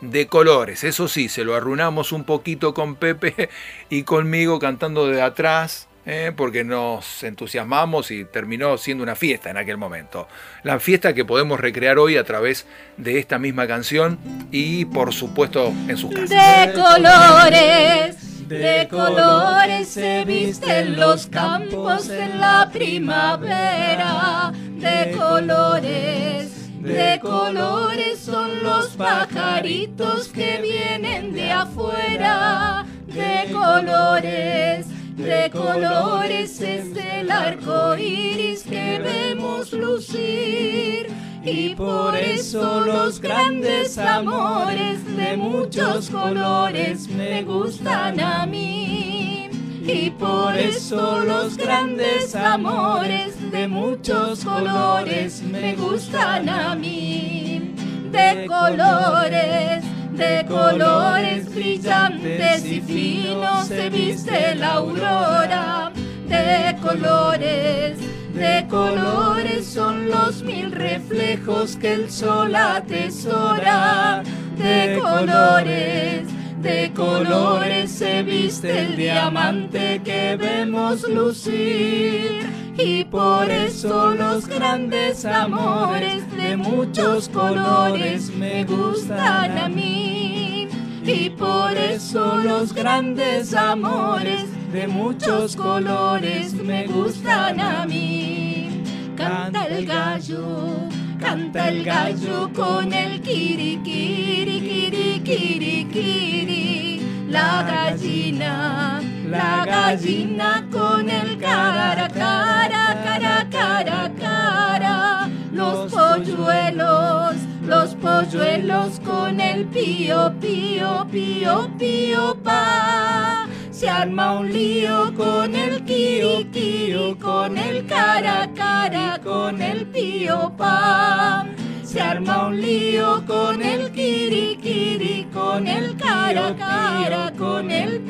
De 0.00 0.26
colores, 0.26 0.84
eso 0.84 1.08
sí, 1.08 1.28
se 1.28 1.44
lo 1.44 1.54
arruinamos 1.54 2.12
un 2.12 2.24
poquito 2.24 2.74
con 2.74 2.96
Pepe 2.96 3.48
y 3.90 4.02
conmigo 4.02 4.58
cantando 4.58 5.06
de 5.06 5.22
atrás, 5.22 5.88
¿eh? 6.06 6.32
porque 6.36 6.64
nos 6.64 7.22
entusiasmamos 7.22 8.10
y 8.10 8.24
terminó 8.24 8.76
siendo 8.78 9.02
una 9.02 9.14
fiesta 9.14 9.50
en 9.50 9.56
aquel 9.56 9.76
momento. 9.76 10.28
La 10.62 10.78
fiesta 10.80 11.14
que 11.14 11.24
podemos 11.24 11.60
recrear 11.60 11.98
hoy 11.98 12.16
a 12.16 12.24
través 12.24 12.66
de 12.96 13.18
esta 13.18 13.38
misma 13.38 13.66
canción 13.66 14.18
y 14.50 14.84
por 14.86 15.12
supuesto 15.12 15.72
en 15.88 15.96
sus 15.96 16.14
casas. 16.14 16.30
De 16.30 16.72
colores, 16.72 18.48
de 18.48 18.88
colores 18.90 19.88
se 19.88 20.24
visten 20.24 20.98
los 20.98 21.26
campos 21.26 22.08
en 22.10 22.40
la 22.40 22.68
primavera, 22.72 24.52
de 24.54 25.14
colores. 25.16 26.50
De 26.80 27.18
colores 27.18 28.18
son 28.18 28.62
los 28.62 28.88
pajaritos 28.88 30.28
que 30.28 30.60
vienen 30.60 31.32
de 31.32 31.50
afuera, 31.50 32.84
de 33.06 33.50
colores 33.50 34.86
de 35.16 35.50
colores 35.50 36.60
es 36.60 36.96
el 36.96 37.30
arco 37.30 37.96
iris 37.96 38.62
que 38.64 38.98
vemos 38.98 39.72
lucir. 39.72 41.08
Y 41.44 41.74
por 41.74 42.16
eso 42.16 42.80
los 42.80 43.20
grandes 43.20 43.98
amores 43.98 45.04
de 45.16 45.36
muchos 45.36 46.10
colores 46.10 47.08
me 47.08 47.42
gustan 47.42 48.18
a 48.20 48.46
mí. 48.46 49.50
Y 49.86 50.10
por 50.10 50.56
eso 50.56 51.20
los 51.20 51.58
grandes 51.58 52.34
amores 52.34 53.50
de 53.50 53.68
muchos 53.68 54.44
colores 54.44 55.42
me 55.42 55.74
gustan 55.74 56.48
a 56.48 56.74
mí. 56.74 57.74
De 58.10 58.46
colores 58.46 59.84
de 60.16 60.44
colores 60.46 61.52
brillantes 61.52 62.64
y 62.64 62.80
finos 62.80 63.66
se 63.66 63.90
viste 63.90 64.54
la 64.54 64.74
aurora, 64.74 65.92
de 66.28 66.76
colores, 66.80 67.98
de 68.34 68.66
colores 68.68 69.66
son 69.66 70.08
los 70.08 70.42
mil 70.42 70.70
reflejos 70.70 71.76
que 71.76 71.94
el 71.94 72.10
sol 72.10 72.54
atesora, 72.54 74.22
de 74.56 75.00
colores. 75.00 76.28
De 76.62 76.92
colores 76.94 77.90
se 77.90 78.22
viste 78.22 78.86
el 78.86 78.96
diamante 78.96 80.00
que 80.02 80.34
vemos 80.36 81.02
lucir 81.06 82.53
y 82.76 83.04
por 83.04 83.50
eso 83.50 84.14
los 84.14 84.46
grandes 84.46 85.24
amores 85.24 86.30
de 86.36 86.56
muchos 86.56 87.28
colores 87.28 88.30
me 88.34 88.64
gustan 88.64 89.58
a 89.58 89.68
mí. 89.68 90.68
Y 91.04 91.30
por 91.30 91.76
eso 91.76 92.36
los 92.36 92.72
grandes 92.72 93.54
amores 93.54 94.46
de 94.72 94.88
muchos 94.88 95.54
colores 95.54 96.54
me 96.54 96.86
gustan 96.86 97.60
a 97.60 97.86
mí. 97.86 98.82
Canta 99.16 99.66
el 99.66 99.86
gallo, 99.86 100.88
canta 101.20 101.68
el 101.68 101.84
gallo 101.84 102.50
con 102.52 102.92
el 102.92 103.20
kiri 103.20 103.80
kiri 103.84 104.60
kiri 104.60 105.20
kiri 105.22 105.84
kiri. 105.92 107.00
La 107.28 107.62
gallina 107.62 109.00
la 109.28 109.64
gallina 109.66 110.66
con 110.70 111.08
el 111.08 111.38
cara, 111.38 112.08
cara, 112.08 113.02
cara, 113.04 113.46
cara, 113.50 114.12
cara. 114.18 115.28
Los 115.52 115.92
polluelos, 115.92 117.36
los 117.66 117.94
polluelos 117.94 119.00
con 119.00 119.40
el 119.40 119.66
pío, 119.66 120.32
pío, 120.40 121.06
pío, 121.10 121.70
pío, 121.78 122.36
pa. 122.42 123.46
Se 123.70 123.88
arma 123.88 124.38
un 124.38 124.52
lío 124.52 125.12
con 125.16 125.54
el 125.54 125.84
kiri, 125.84 127.16
con 127.20 127.58
el 127.58 127.86
cara, 127.86 128.50
cara, 128.54 129.20
con 129.22 129.60
el 129.60 129.86
pío, 129.86 130.52
pa 130.56 131.46
se 131.94 132.00
arma 132.00 132.48
un 132.48 132.60
lío 132.60 133.24
con 133.24 133.62
el 133.62 133.92
kiri 133.92 135.28
con 135.32 135.68
el 135.68 135.96
cara 135.96 136.56
cara, 136.58 137.32
con 137.38 137.70
el 137.70 138.00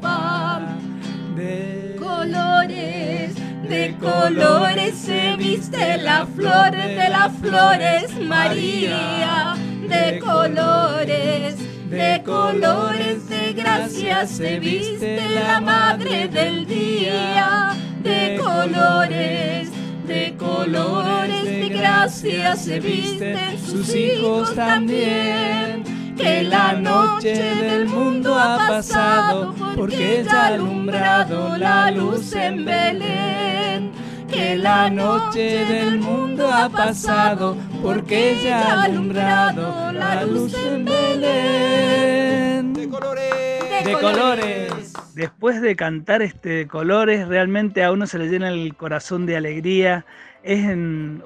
pam. 0.00 0.62
De 1.36 1.96
colores, 1.98 3.34
de 3.68 3.96
colores 4.00 4.94
se 4.94 5.36
viste 5.36 5.98
la 5.98 6.26
flor 6.26 6.70
de 6.72 7.08
las 7.08 7.32
flores 7.38 8.20
María. 8.20 9.54
De 9.88 10.18
colores, 10.18 11.56
de 11.90 12.22
colores 12.24 13.28
de 13.28 13.52
gracia 13.52 14.26
se 14.26 14.58
viste 14.58 15.20
la 15.30 15.60
madre 15.60 16.28
del 16.28 16.66
día. 16.66 17.74
De 18.02 18.40
colores 18.42 19.70
de 20.06 20.34
colores 20.38 21.44
de 21.44 21.68
gracia 21.70 22.56
se 22.56 22.80
visten 22.80 23.58
sus 23.58 23.94
hijos 23.94 24.54
también. 24.54 25.93
Que 26.16 26.42
la 26.44 26.72
noche 26.74 27.34
del 27.34 27.86
mundo 27.88 28.34
ha 28.38 28.68
pasado 28.68 29.54
porque 29.76 30.24
ya 30.24 30.44
ha 30.44 30.46
alumbrado 30.48 31.56
la 31.56 31.90
luz 31.90 32.32
en 32.34 32.64
Belén. 32.64 33.92
Que 34.30 34.56
la 34.56 34.90
noche 34.90 35.64
del 35.64 35.98
mundo 35.98 36.50
ha 36.52 36.68
pasado 36.68 37.56
porque 37.82 38.38
ya 38.42 38.62
ha 38.62 38.82
alumbrado 38.84 39.92
la 39.92 40.24
luz 40.24 40.54
en 40.54 40.84
Belén. 40.84 42.72
De 42.74 42.88
colores. 42.88 43.84
De 43.84 43.92
colores. 43.92 44.92
Después 45.14 45.60
de 45.60 45.76
cantar 45.76 46.22
este 46.22 46.66
colores, 46.66 47.28
realmente 47.28 47.84
a 47.84 47.92
uno 47.92 48.06
se 48.06 48.18
le 48.18 48.28
llena 48.28 48.48
el 48.48 48.74
corazón 48.76 49.26
de 49.26 49.36
alegría. 49.36 50.04
Es 50.42 50.64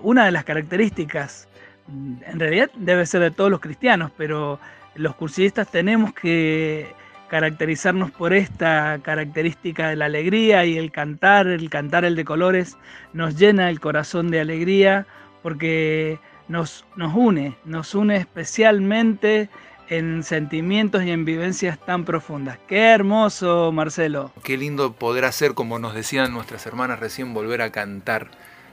una 0.03 0.27
de 0.27 0.31
las 0.31 0.45
características, 0.45 1.49
en 1.89 2.39
realidad 2.39 2.71
debe 2.77 3.07
ser 3.07 3.23
de 3.23 3.31
todos 3.31 3.51
los 3.51 3.61
cristianos, 3.61 4.11
pero 4.17 4.61
los 4.99 5.15
cursillistas 5.15 5.71
tenemos 5.71 6.13
que 6.13 6.93
caracterizarnos 7.29 8.11
por 8.11 8.33
esta 8.33 8.99
característica 9.03 9.89
de 9.89 9.97
la 9.97 10.07
alegría 10.07 10.65
y 10.65 10.77
el 10.79 10.91
cantar, 10.91 11.47
el 11.47 11.71
cantar 11.71 12.05
el 12.05 12.17
de 12.17 12.25
colores, 12.25 12.77
nos 13.13 13.37
llena 13.37 13.71
el 13.71 13.81
corazón 13.81 14.31
de 14.31 14.41
alegría 14.41 15.07
porque 15.43 16.19
nos, 16.49 16.85
nos 16.97 17.15
une, 17.15 17.57
nos 17.65 17.95
une 17.95 18.17
especialmente 18.17 19.49
en 19.89 20.23
sentimientos 20.23 21.03
y 21.05 21.11
en 21.11 21.25
vivencias 21.25 21.79
tan 21.79 22.05
profundas. 22.05 22.59
Qué 22.67 22.91
hermoso, 22.91 23.73
Marcelo. 23.73 24.33
Qué 24.43 24.57
lindo 24.57 24.93
poder 24.93 25.25
hacer, 25.25 25.55
como 25.55 25.79
nos 25.79 25.95
decían 25.95 26.33
nuestras 26.33 26.67
hermanas 26.67 26.99
recién, 26.99 27.33
volver 27.35 27.63
a 27.63 27.71
cantar 27.71 28.31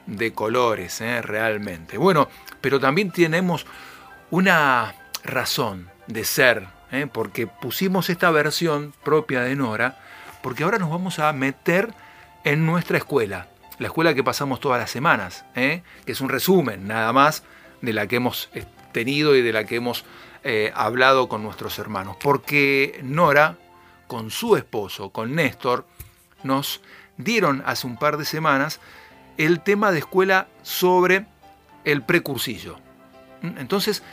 de 0.08 0.34
colores, 0.34 1.02
¿eh? 1.02 1.22
realmente. 1.22 1.98
Bueno, 1.98 2.30
pero 2.62 2.80
también 2.80 3.12
tenemos 3.12 3.66
una 4.30 4.96
razón 5.24 5.90
de 6.08 6.24
ser, 6.24 6.68
¿eh? 6.92 7.08
porque 7.12 7.48
pusimos 7.48 8.10
esta 8.10 8.32
versión 8.32 8.94
propia 9.04 9.42
de 9.42 9.56
Nora, 9.56 10.00
porque 10.42 10.64
ahora 10.64 10.78
nos 10.78 10.90
vamos 10.90 11.20
a 11.20 11.32
meter 11.34 11.94
en 12.44 12.66
nuestra 12.66 12.98
escuela, 12.98 13.48
la 13.80 13.88
escuela 13.88 14.14
que 14.14 14.24
pasamos 14.24 14.60
todas 14.60 14.80
las 14.80 14.92
semanas, 14.92 15.46
¿eh? 15.56 15.82
que 16.06 16.12
es 16.12 16.22
un 16.22 16.30
resumen 16.30 16.88
nada 16.88 17.12
más 17.14 17.44
de 17.82 17.94
la 17.94 18.08
que 18.08 18.18
hemos 18.18 18.50
tenido 18.92 19.36
y 19.36 19.42
de 19.42 19.52
la 19.52 19.66
que 19.66 19.76
hemos 19.76 20.06
eh, 20.44 20.72
hablado 20.76 21.28
con 21.28 21.44
nuestros 21.44 21.80
hermanos, 21.80 22.18
porque 22.22 23.00
Nora, 23.04 23.58
con 24.08 24.30
su 24.30 24.56
esposo, 24.56 25.10
con 25.10 25.34
Néstor, 25.36 25.86
nos 26.44 26.82
dieron 27.18 27.64
hace 27.66 27.88
un 27.88 27.98
par 27.98 28.18
de 28.18 28.26
semanas 28.26 28.80
el 29.38 29.62
tema 29.62 29.92
de 29.92 30.00
escuela 30.00 30.48
sobre 30.62 31.26
el 31.84 32.04
precursillo. 32.04 32.78
¿Mm? 33.42 33.58
Entonces, 33.58 34.04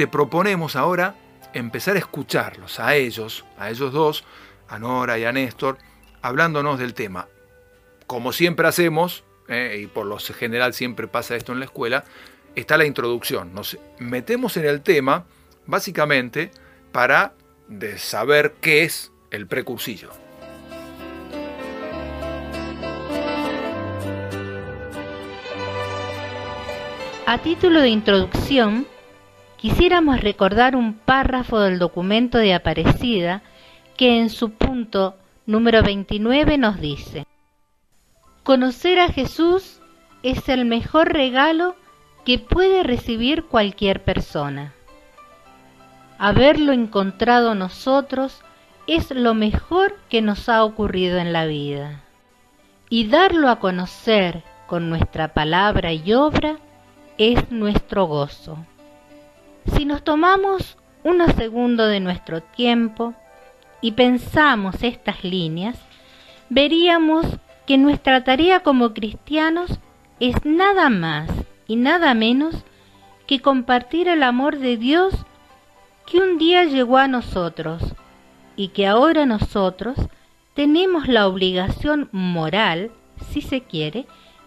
te 0.00 0.08
proponemos 0.08 0.76
ahora 0.76 1.14
empezar 1.52 1.94
a 1.94 1.98
escucharlos, 1.98 2.80
a 2.80 2.94
ellos, 2.96 3.44
a 3.58 3.68
ellos 3.68 3.92
dos, 3.92 4.24
a 4.66 4.78
Nora 4.78 5.18
y 5.18 5.26
a 5.26 5.32
Néstor, 5.32 5.76
hablándonos 6.22 6.78
del 6.78 6.94
tema. 6.94 7.28
Como 8.06 8.32
siempre 8.32 8.66
hacemos, 8.66 9.24
eh, 9.46 9.80
y 9.82 9.86
por 9.88 10.06
lo 10.06 10.16
general 10.18 10.72
siempre 10.72 11.06
pasa 11.06 11.36
esto 11.36 11.52
en 11.52 11.58
la 11.58 11.66
escuela, 11.66 12.04
está 12.54 12.78
la 12.78 12.86
introducción. 12.86 13.52
Nos 13.52 13.76
metemos 13.98 14.56
en 14.56 14.64
el 14.64 14.80
tema, 14.80 15.26
básicamente 15.66 16.50
para 16.92 17.34
de 17.68 17.98
saber 17.98 18.54
qué 18.62 18.84
es 18.84 19.12
el 19.30 19.46
precursillo. 19.46 20.08
A 27.26 27.36
título 27.42 27.82
de 27.82 27.90
introducción, 27.90 28.86
quisiéramos 29.60 30.20
recordar 30.20 30.74
un 30.74 30.94
párrafo 30.94 31.60
del 31.60 31.78
documento 31.78 32.38
de 32.38 32.54
Aparecida 32.54 33.42
que 33.96 34.18
en 34.18 34.30
su 34.30 34.50
punto 34.50 35.16
número 35.46 35.82
29 35.82 36.58
nos 36.58 36.80
dice, 36.80 37.26
Conocer 38.42 38.98
a 38.98 39.08
Jesús 39.08 39.80
es 40.22 40.48
el 40.48 40.64
mejor 40.64 41.12
regalo 41.12 41.76
que 42.24 42.38
puede 42.38 42.82
recibir 42.82 43.44
cualquier 43.44 44.02
persona 44.02 44.72
haberlo 46.20 46.72
encontrado 46.72 47.54
nosotros 47.54 48.42
es 48.86 49.10
lo 49.10 49.32
mejor 49.32 49.96
que 50.10 50.20
nos 50.20 50.50
ha 50.50 50.64
ocurrido 50.64 51.18
en 51.18 51.32
la 51.32 51.46
vida. 51.46 52.02
y 52.92 53.06
darlo 53.06 53.48
a 53.48 53.60
conocer 53.60 54.42
con 54.66 54.90
nuestra 54.90 55.32
palabra 55.32 55.92
y 55.92 56.12
obra 56.12 56.56
es 57.18 57.52
nuestro 57.52 58.06
gozo. 58.06 58.58
Si 59.66 59.84
nos 59.84 60.02
tomamos 60.02 60.76
unos 61.04 61.32
segundos 61.34 61.88
de 61.90 62.00
nuestro 62.00 62.42
tiempo 62.42 63.14
y 63.80 63.92
pensamos 63.92 64.82
estas 64.82 65.24
líneas, 65.24 65.78
veríamos 66.48 67.26
que 67.66 67.78
nuestra 67.78 68.24
tarea 68.24 68.60
como 68.60 68.94
cristianos 68.94 69.78
es 70.18 70.34
nada 70.44 70.90
más 70.90 71.30
y 71.66 71.76
nada 71.76 72.14
menos 72.14 72.64
que 73.26 73.40
compartir 73.40 74.08
el 74.08 74.22
amor 74.22 74.58
de 74.58 74.76
Dios 74.76 75.14
que 76.06 76.18
un 76.18 76.38
día 76.38 76.64
llegó 76.64 76.96
a 76.96 77.06
nosotros 77.06 77.82
y 78.56 78.68
que 78.68 78.86
ahora 78.86 79.24
nosotros 79.24 79.96
tenemos 80.54 81.06
la 81.06 81.28
obligación 81.28 82.08
moral, 82.10 82.90
si 83.30 83.40
se 83.40 83.62
quiere, 83.62 84.06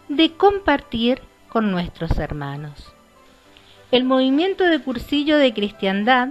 de 0.09 0.33
compartir 0.33 1.21
con 1.47 1.71
nuestros 1.71 2.17
hermanos. 2.17 2.92
El 3.93 4.05
movimiento 4.05 4.63
de 4.63 4.79
cursillo 4.79 5.37
de 5.37 5.53
cristiandad 5.53 6.29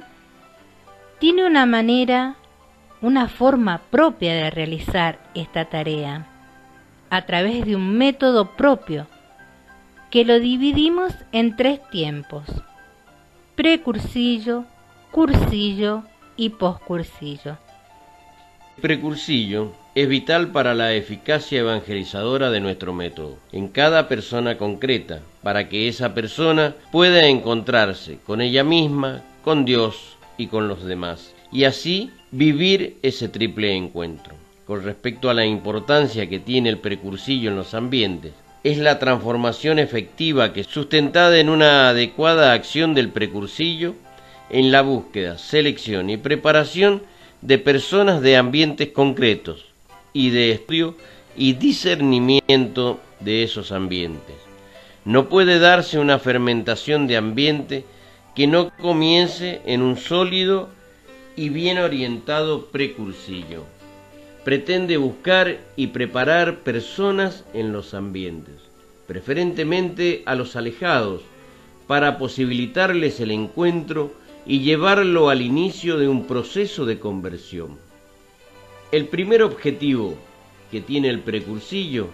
tiene 1.21 1.47
una 1.47 1.65
manera, 1.65 2.35
una 3.01 3.29
forma 3.29 3.83
propia 3.89 4.35
de 4.35 4.51
realizar 4.51 5.21
esta 5.37 5.67
tarea, 5.67 6.27
a 7.09 7.23
través 7.25 7.65
de 7.65 7.77
un 7.77 7.97
método 7.97 8.57
propio, 8.57 9.07
que 10.11 10.25
lo 10.25 10.41
dividimos 10.41 11.13
en 11.31 11.55
tres 11.55 11.79
tiempos, 11.93 12.43
precursillo, 13.55 14.65
cursillo 15.13 16.03
y 16.37 16.49
poscursillo. 16.49 17.59
Precursillo 18.81 19.73
es 19.95 20.09
vital 20.09 20.53
para 20.53 20.75
la 20.75 20.95
eficacia 20.95 21.61
evangelizadora 21.61 22.51
de 22.51 22.61
nuestro 22.61 22.95
método, 22.95 23.37
en 23.53 23.69
cada 23.69 24.09
persona 24.09 24.57
concreta, 24.57 25.21
para 25.43 25.69
que 25.69 25.87
esa 25.87 26.15
persona 26.15 26.75
pueda 26.91 27.27
encontrarse 27.27 28.17
con 28.25 28.41
ella 28.41 28.65
misma, 28.65 29.23
con 29.45 29.67
Dios 29.67 30.17
y 30.39 30.47
con 30.47 30.67
los 30.67 30.85
demás, 30.85 31.35
y 31.53 31.65
así 31.65 32.11
vivir 32.31 32.97
ese 33.03 33.29
triple 33.29 33.77
encuentro. 33.77 34.35
Con 34.67 34.83
respecto 34.83 35.29
a 35.29 35.35
la 35.35 35.45
importancia 35.45 36.27
que 36.27 36.39
tiene 36.39 36.71
el 36.71 36.79
precursillo 36.79 37.51
en 37.51 37.57
los 37.57 37.75
ambientes, 37.75 38.33
es 38.65 38.79
la 38.79 38.99
transformación 38.99 39.79
efectiva 39.79 40.55
que 40.55 40.65
sustentada 40.65 41.39
en 41.39 41.51
una 41.51 41.91
adecuada 41.91 42.55
acción 42.55 42.95
del 42.95 43.11
precursillo 43.11 43.95
en 44.49 44.73
la 44.73 44.81
búsqueda, 44.81 45.37
selección 45.37 46.09
y 46.09 46.17
preparación 46.17 47.03
de 47.43 47.59
personas 47.59 48.23
de 48.23 48.37
ambientes 48.37 48.89
concretos 48.89 49.72
y 50.13 50.31
de 50.31 50.53
estudio 50.53 50.95
y 51.37 51.55
discernimiento 51.55 53.01
de 53.21 53.43
esos 53.43 53.73
ambientes. 53.73 54.37
No 55.05 55.29
puede 55.29 55.59
darse 55.59 55.99
una 55.99 56.19
fermentación 56.19 57.07
de 57.07 57.17
ambiente 57.17 57.85
que 58.35 58.47
no 58.47 58.71
comience 58.81 59.61
en 59.67 59.83
un 59.83 59.97
sólido 59.97 60.69
y 61.37 61.49
bien 61.49 61.79
orientado 61.79 62.67
precursillo. 62.67 63.65
Pretende 64.45 64.97
buscar 64.97 65.59
y 65.77 65.89
preparar 65.89 66.59
personas 66.61 67.45
en 67.55 67.73
los 67.73 67.95
ambientes, 67.95 68.55
preferentemente 69.07 70.23
a 70.27 70.35
los 70.35 70.57
alejados, 70.57 71.23
para 71.87 72.19
posibilitarles 72.19 73.21
el 73.21 73.31
encuentro 73.31 74.13
y 74.47 74.61
llevarlo 74.61 75.31
al 75.31 75.43
inicio 75.43 75.99
de 75.99 76.09
un 76.09 76.27
proceso 76.27 76.87
de 76.87 76.99
conversión. 76.99 77.79
El 78.93 79.09
primer 79.09 79.43
objetivo 79.43 80.17
que 80.71 80.83
tiene 80.83 81.09
el 81.09 81.21
precursillo 81.21 82.09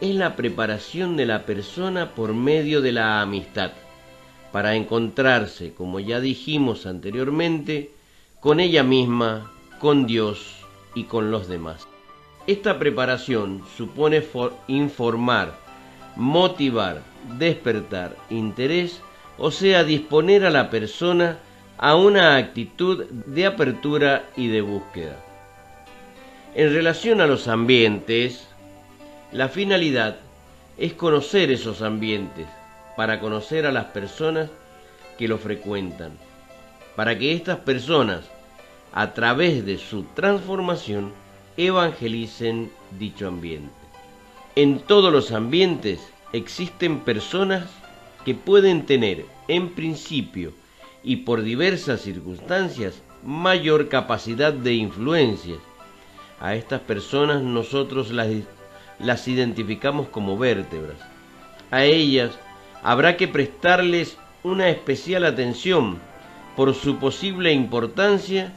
es 0.00 0.16
la 0.16 0.34
preparación 0.34 1.16
de 1.16 1.26
la 1.26 1.46
persona 1.46 2.16
por 2.16 2.34
medio 2.34 2.80
de 2.80 2.90
la 2.90 3.20
amistad, 3.20 3.70
para 4.50 4.74
encontrarse, 4.74 5.74
como 5.74 6.00
ya 6.00 6.18
dijimos 6.18 6.86
anteriormente, 6.86 7.92
con 8.40 8.58
ella 8.58 8.82
misma, 8.82 9.52
con 9.78 10.08
Dios 10.08 10.56
y 10.96 11.04
con 11.04 11.30
los 11.30 11.46
demás. 11.46 11.86
Esta 12.48 12.80
preparación 12.80 13.62
supone 13.76 14.20
informar, 14.66 15.56
motivar, 16.16 17.00
despertar 17.38 18.16
interés, 18.28 19.00
o 19.38 19.52
sea, 19.52 19.84
disponer 19.84 20.44
a 20.44 20.50
la 20.50 20.68
persona 20.68 21.38
a 21.76 21.94
una 21.94 22.34
actitud 22.38 23.04
de 23.04 23.46
apertura 23.46 24.28
y 24.36 24.48
de 24.48 24.62
búsqueda. 24.62 25.27
En 26.58 26.72
relación 26.72 27.20
a 27.20 27.28
los 27.28 27.46
ambientes, 27.46 28.48
la 29.30 29.48
finalidad 29.48 30.16
es 30.76 30.92
conocer 30.92 31.52
esos 31.52 31.82
ambientes 31.82 32.48
para 32.96 33.20
conocer 33.20 33.64
a 33.64 33.70
las 33.70 33.84
personas 33.84 34.50
que 35.18 35.28
lo 35.28 35.38
frecuentan, 35.38 36.18
para 36.96 37.16
que 37.16 37.32
estas 37.32 37.58
personas, 37.58 38.24
a 38.92 39.14
través 39.14 39.64
de 39.64 39.78
su 39.78 40.02
transformación, 40.16 41.12
evangelicen 41.56 42.72
dicho 42.98 43.28
ambiente. 43.28 43.70
En 44.56 44.80
todos 44.80 45.12
los 45.12 45.30
ambientes 45.30 46.00
existen 46.32 47.04
personas 47.04 47.68
que 48.24 48.34
pueden 48.34 48.84
tener, 48.84 49.26
en 49.46 49.76
principio, 49.76 50.54
y 51.04 51.18
por 51.18 51.42
diversas 51.42 52.00
circunstancias 52.00 53.00
mayor 53.22 53.88
capacidad 53.88 54.52
de 54.52 54.74
influencia. 54.74 55.54
A 56.40 56.54
estas 56.54 56.80
personas 56.80 57.42
nosotros 57.42 58.10
las, 58.10 58.28
las 58.98 59.26
identificamos 59.28 60.08
como 60.08 60.38
vértebras. 60.38 60.98
A 61.70 61.84
ellas 61.84 62.38
habrá 62.82 63.16
que 63.16 63.28
prestarles 63.28 64.16
una 64.42 64.68
especial 64.68 65.24
atención 65.24 65.98
por 66.56 66.74
su 66.74 66.98
posible 66.98 67.52
importancia 67.52 68.52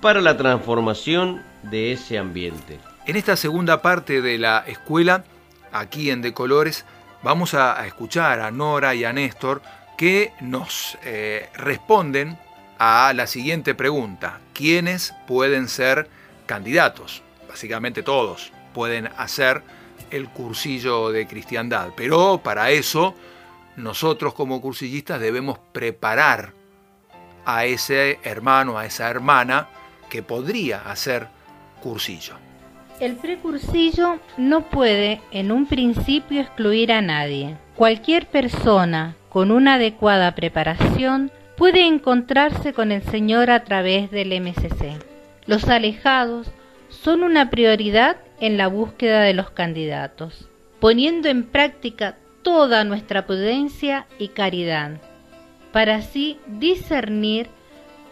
para 0.00 0.20
la 0.20 0.36
transformación 0.36 1.42
de 1.62 1.92
ese 1.92 2.18
ambiente. 2.18 2.78
En 3.06 3.16
esta 3.16 3.36
segunda 3.36 3.82
parte 3.82 4.20
de 4.20 4.38
la 4.38 4.64
escuela, 4.66 5.24
aquí 5.72 6.10
en 6.10 6.22
De 6.22 6.32
Colores, 6.32 6.84
vamos 7.22 7.54
a 7.54 7.86
escuchar 7.86 8.40
a 8.40 8.50
Nora 8.50 8.94
y 8.94 9.04
a 9.04 9.12
Néstor 9.12 9.62
que 9.96 10.32
nos 10.40 10.98
eh, 11.04 11.48
responden 11.54 12.38
a 12.78 13.12
la 13.14 13.26
siguiente 13.26 13.74
pregunta. 13.74 14.40
¿Quiénes 14.52 15.14
pueden 15.26 15.68
ser 15.68 16.08
candidatos? 16.46 17.22
Todos 18.04 18.52
pueden 18.74 19.08
hacer 19.16 19.62
el 20.10 20.28
cursillo 20.28 21.10
de 21.10 21.26
cristiandad, 21.26 21.90
pero 21.96 22.40
para 22.42 22.70
eso 22.70 23.14
nosotros 23.76 24.34
como 24.34 24.60
cursillistas 24.60 25.20
debemos 25.20 25.58
preparar 25.72 26.52
a 27.44 27.64
ese 27.64 28.18
hermano, 28.22 28.78
a 28.78 28.86
esa 28.86 29.08
hermana 29.08 29.68
que 30.08 30.22
podría 30.22 30.82
hacer 30.82 31.28
cursillo. 31.82 32.34
El 33.00 33.16
precursillo 33.16 34.18
no 34.36 34.62
puede 34.62 35.20
en 35.30 35.52
un 35.52 35.66
principio 35.66 36.40
excluir 36.40 36.92
a 36.92 37.02
nadie. 37.02 37.56
Cualquier 37.74 38.26
persona 38.26 39.16
con 39.36 39.50
una 39.50 39.74
adecuada 39.74 40.34
preparación, 40.34 41.30
puede 41.58 41.86
encontrarse 41.86 42.72
con 42.72 42.90
el 42.90 43.02
Señor 43.02 43.50
a 43.50 43.64
través 43.64 44.10
del 44.10 44.32
MCC. 44.40 44.98
Los 45.44 45.68
alejados 45.68 46.50
son 46.88 47.22
una 47.22 47.50
prioridad 47.50 48.16
en 48.40 48.56
la 48.56 48.68
búsqueda 48.68 49.22
de 49.22 49.34
los 49.34 49.50
candidatos, 49.50 50.48
poniendo 50.80 51.28
en 51.28 51.44
práctica 51.44 52.18
toda 52.42 52.84
nuestra 52.84 53.26
prudencia 53.26 54.06
y 54.18 54.28
caridad, 54.28 55.00
para 55.72 55.96
así 55.96 56.38
discernir 56.46 57.48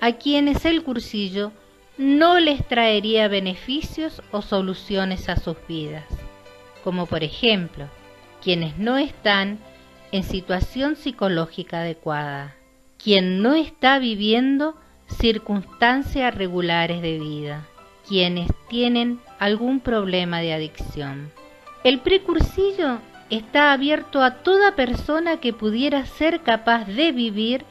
a 0.00 0.12
quienes 0.12 0.64
el 0.64 0.82
cursillo 0.82 1.52
no 1.96 2.40
les 2.40 2.66
traería 2.66 3.28
beneficios 3.28 4.22
o 4.32 4.42
soluciones 4.42 5.28
a 5.28 5.37
sus 5.37 5.56
vidas, 5.68 6.04
como 6.82 7.06
por 7.06 7.22
ejemplo, 7.22 7.88
quienes 8.42 8.76
no 8.76 8.98
están 8.98 9.58
en 10.10 10.24
situación 10.24 10.96
psicológica 10.96 11.80
adecuada, 11.80 12.54
quien 13.02 13.42
no 13.42 13.54
está 13.54 13.98
viviendo 13.98 14.76
circunstancias 15.08 16.34
regulares 16.34 17.00
de 17.02 17.18
vida, 17.18 17.68
quienes 18.09 18.51
tienen 18.69 19.21
algún 19.38 19.81
problema 19.81 20.40
de 20.40 20.53
adicción. 20.53 21.33
El 21.83 22.01
precursillo 22.01 22.99
está 23.31 23.73
abierto 23.73 24.23
a 24.23 24.43
toda 24.43 24.77
persona 24.77 25.38
que 25.38 25.53
pudiera 25.53 26.07
ser 26.07 26.40
capaz 26.43 26.87
de 26.87 27.12
vivir 27.12 27.64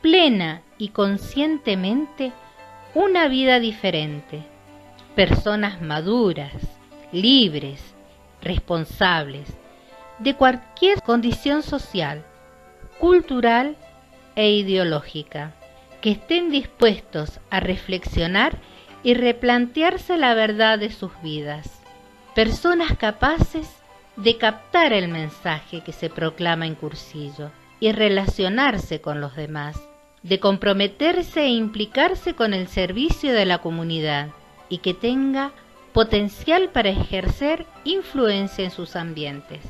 plena 0.00 0.62
y 0.78 0.88
conscientemente 0.88 2.32
una 2.94 3.28
vida 3.28 3.60
diferente. 3.60 4.42
Personas 5.14 5.80
maduras, 5.82 6.54
libres, 7.12 7.94
responsables, 8.42 9.48
de 10.18 10.34
cualquier 10.34 11.02
condición 11.02 11.62
social, 11.62 12.24
cultural 12.98 13.76
e 14.36 14.50
ideológica, 14.50 15.54
que 16.00 16.12
estén 16.12 16.50
dispuestos 16.50 17.40
a 17.50 17.60
reflexionar 17.60 18.58
y 19.02 19.14
replantearse 19.14 20.16
la 20.16 20.34
verdad 20.34 20.78
de 20.78 20.90
sus 20.90 21.12
vidas. 21.22 21.80
Personas 22.34 22.96
capaces 22.96 23.68
de 24.16 24.36
captar 24.36 24.92
el 24.92 25.08
mensaje 25.08 25.82
que 25.82 25.92
se 25.92 26.10
proclama 26.10 26.66
en 26.66 26.74
cursillo 26.74 27.50
y 27.80 27.92
relacionarse 27.92 29.00
con 29.00 29.20
los 29.20 29.36
demás, 29.36 29.80
de 30.22 30.40
comprometerse 30.40 31.42
e 31.42 31.48
implicarse 31.48 32.34
con 32.34 32.52
el 32.52 32.66
servicio 32.66 33.32
de 33.32 33.46
la 33.46 33.58
comunidad 33.58 34.30
y 34.68 34.78
que 34.78 34.94
tenga 34.94 35.52
potencial 35.92 36.70
para 36.70 36.90
ejercer 36.90 37.66
influencia 37.84 38.64
en 38.64 38.70
sus 38.70 38.96
ambientes. 38.96 39.60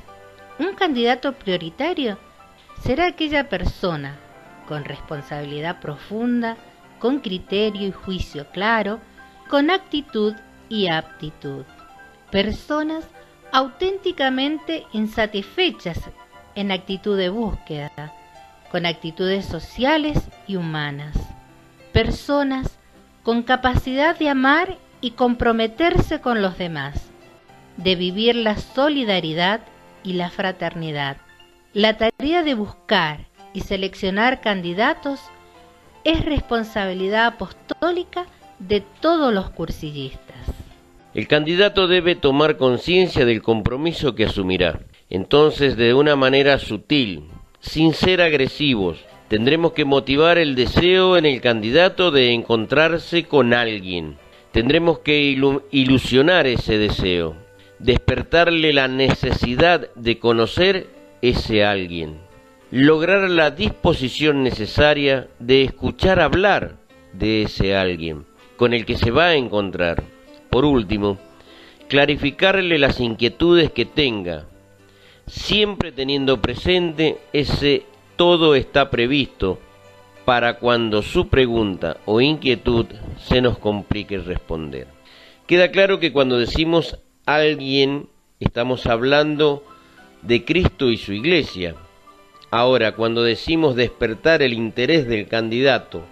Un 0.59 0.75
candidato 0.75 1.35
prioritario 1.35 2.19
será 2.83 3.07
aquella 3.07 3.49
persona 3.49 4.19
con 4.67 4.85
responsabilidad 4.85 5.81
profunda, 5.81 6.57
con 6.99 7.21
criterio 7.21 7.87
y 7.87 7.93
juicio 7.93 8.47
claro, 8.51 9.01
con 9.49 9.71
actitud 9.71 10.35
y 10.69 10.89
aptitud. 10.89 11.65
Personas 12.31 13.05
auténticamente 13.51 14.87
insatisfechas 14.93 15.99
en 16.55 16.71
actitud 16.71 17.17
de 17.17 17.31
búsqueda, 17.31 18.13
con 18.71 18.85
actitudes 18.85 19.47
sociales 19.47 20.19
y 20.47 20.57
humanas. 20.57 21.17
Personas 21.93 22.79
con 23.23 23.43
capacidad 23.43 24.19
de 24.19 24.29
amar 24.29 24.77
y 25.01 25.13
comprometerse 25.13 26.21
con 26.21 26.43
los 26.43 26.59
demás, 26.59 27.11
de 27.77 27.97
vivir 27.97 28.35
la 28.35 28.59
solidaridad 28.59 29.61
y 30.03 30.15
la 30.15 30.29
fraternidad. 30.29 31.17
La 31.73 31.97
tarea 31.97 32.43
de 32.43 32.55
buscar 32.55 33.27
y 33.55 33.61
seleccionar 33.61 34.41
candidatos 34.41 35.21
es 36.05 36.25
responsabilidad 36.25 37.27
apostólica 37.27 38.27
de 38.59 38.83
todos 39.01 39.33
los 39.33 39.51
cursillistas. 39.51 40.37
El 41.15 41.27
candidato 41.27 41.89
debe 41.89 42.15
tomar 42.15 42.57
conciencia 42.57 43.25
del 43.25 43.43
compromiso 43.43 44.15
que 44.15 44.25
asumirá. 44.25 44.81
Entonces, 45.11 45.77
de 45.77 45.95
una 45.95 46.17
manera 46.17 46.59
sutil, 46.59 47.25
sin 47.61 47.95
ser 47.95 48.21
agresivos, 48.21 48.99
tendremos 49.29 49.73
que 49.73 49.85
motivar 49.85 50.39
el 50.39 50.55
deseo 50.55 51.17
en 51.17 51.25
el 51.27 51.41
candidato 51.41 52.11
de 52.11 52.33
encontrarse 52.33 53.25
con 53.25 53.55
alguien. 53.55 54.17
Tendremos 54.53 55.01
que 55.01 55.19
ilusionar 55.71 56.47
ese 56.47 56.79
deseo, 56.79 57.37
despertarle 57.79 58.73
la 58.73 58.89
necesidad 58.89 59.93
de 59.95 60.19
conocer 60.19 60.89
ese 61.23 61.65
alguien, 61.65 62.19
lograr 62.71 63.29
la 63.31 63.51
disposición 63.51 64.43
necesaria 64.43 65.29
de 65.39 65.65
escuchar 65.65 66.21
hablar 66.21 66.77
de 67.13 67.43
ese 67.43 67.77
alguien 67.77 68.25
con 68.59 68.75
el 68.75 68.85
que 68.85 68.99
se 68.99 69.11
va 69.11 69.29
a 69.29 69.37
encontrar. 69.37 70.03
Por 70.51 70.67
último, 70.67 71.17
clarificarle 71.89 72.79
las 72.79 73.01
inquietudes 73.01 73.71
que 73.71 73.87
tenga, 73.87 74.45
siempre 75.27 75.93
teniendo 75.93 76.43
presente 76.43 77.17
ese 77.33 77.85
todo 78.17 78.55
está 78.55 78.91
previsto 78.91 79.59
para 80.25 80.59
cuando 80.59 81.03
su 81.03 81.29
pregunta 81.29 81.99
o 82.05 82.21
inquietud 82.21 82.87
se 83.17 83.41
nos 83.41 83.59
complique 83.59 84.19
responder. 84.19 84.89
Queda 85.47 85.71
claro 85.71 86.01
que 86.01 86.13
cuando 86.13 86.39
decimos 86.39 86.99
alguien 87.25 88.09
estamos 88.41 88.87
hablando 88.87 89.65
de 90.23 90.45
Cristo 90.45 90.91
y 90.91 90.97
su 90.99 91.13
iglesia. 91.13 91.77
Ahora, 92.51 92.93
cuando 92.93 93.23
decimos 93.23 93.77
despertar 93.77 94.43
el 94.43 94.53
interés 94.53 95.07
del 95.07 95.29
candidato 95.29 96.03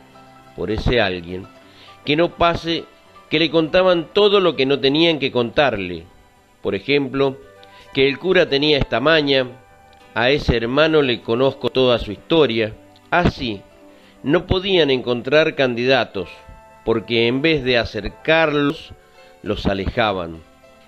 por 0.55 0.71
ese 0.71 1.01
alguien, 1.01 1.47
que 2.07 2.17
no 2.17 2.31
pase 2.31 2.85
que 3.29 3.39
le 3.39 3.51
contaban 3.51 4.07
todo 4.15 4.41
lo 4.41 4.57
que 4.57 4.65
no 4.65 4.79
tenían 4.79 5.19
que 5.19 5.33
contarle. 5.33 6.05
Por 6.63 6.75
ejemplo, 6.75 7.37
que 7.93 8.09
el 8.09 8.19
cura 8.19 8.49
tenía 8.49 8.79
esta 8.79 9.01
maña, 9.01 9.49
a 10.15 10.31
ese 10.31 10.57
hermano 10.57 11.03
le 11.03 11.21
conozco 11.21 11.69
toda 11.69 11.99
su 11.99 12.13
historia. 12.13 12.73
Así, 13.11 13.61
no 14.23 14.47
podían 14.47 14.91
encontrar 14.91 15.57
candidatos, 15.57 16.29
porque 16.85 17.27
en 17.27 17.43
vez 17.43 17.65
de 17.65 17.77
acercarlos, 17.77 18.93
los 19.43 19.67
alejaban. 19.67 20.39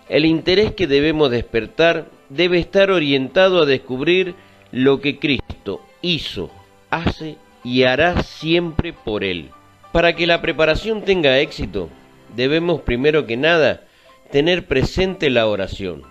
El 0.09 0.24
interés 0.24 0.72
que 0.72 0.87
debemos 0.87 1.31
despertar 1.31 2.07
debe 2.28 2.59
estar 2.59 2.90
orientado 2.90 3.62
a 3.62 3.66
descubrir 3.66 4.35
lo 4.70 5.00
que 5.00 5.18
Cristo 5.18 5.83
hizo, 6.00 6.50
hace 6.90 7.37
y 7.64 7.83
hará 7.83 8.22
siempre 8.22 8.92
por 8.92 9.24
Él. 9.24 9.50
Para 9.92 10.14
que 10.14 10.27
la 10.27 10.42
preparación 10.42 11.03
tenga 11.03 11.38
éxito, 11.38 11.88
debemos 12.37 12.83
primero 12.83 13.27
que 13.27 13.38
nada 13.38 13.85
tener 14.31 14.66
presente 14.66 15.31
la 15.31 15.46
oración 15.46 16.03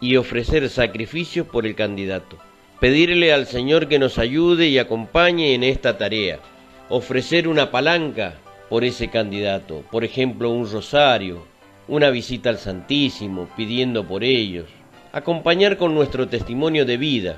y 0.00 0.16
ofrecer 0.16 0.68
sacrificios 0.68 1.46
por 1.46 1.64
el 1.64 1.76
candidato. 1.76 2.38
Pedirle 2.80 3.32
al 3.32 3.46
Señor 3.46 3.86
que 3.86 4.00
nos 4.00 4.18
ayude 4.18 4.66
y 4.66 4.78
acompañe 4.78 5.54
en 5.54 5.62
esta 5.62 5.96
tarea. 5.96 6.40
Ofrecer 6.88 7.46
una 7.46 7.70
palanca 7.70 8.34
por 8.68 8.82
ese 8.82 9.08
candidato, 9.08 9.84
por 9.92 10.02
ejemplo 10.02 10.50
un 10.50 10.68
rosario, 10.68 11.46
una 11.86 12.10
visita 12.10 12.48
al 12.48 12.58
Santísimo 12.58 13.48
pidiendo 13.56 14.04
por 14.04 14.24
ellos. 14.24 14.66
Acompañar 15.12 15.76
con 15.76 15.94
nuestro 15.94 16.26
testimonio 16.26 16.84
de 16.84 16.96
vida, 16.96 17.36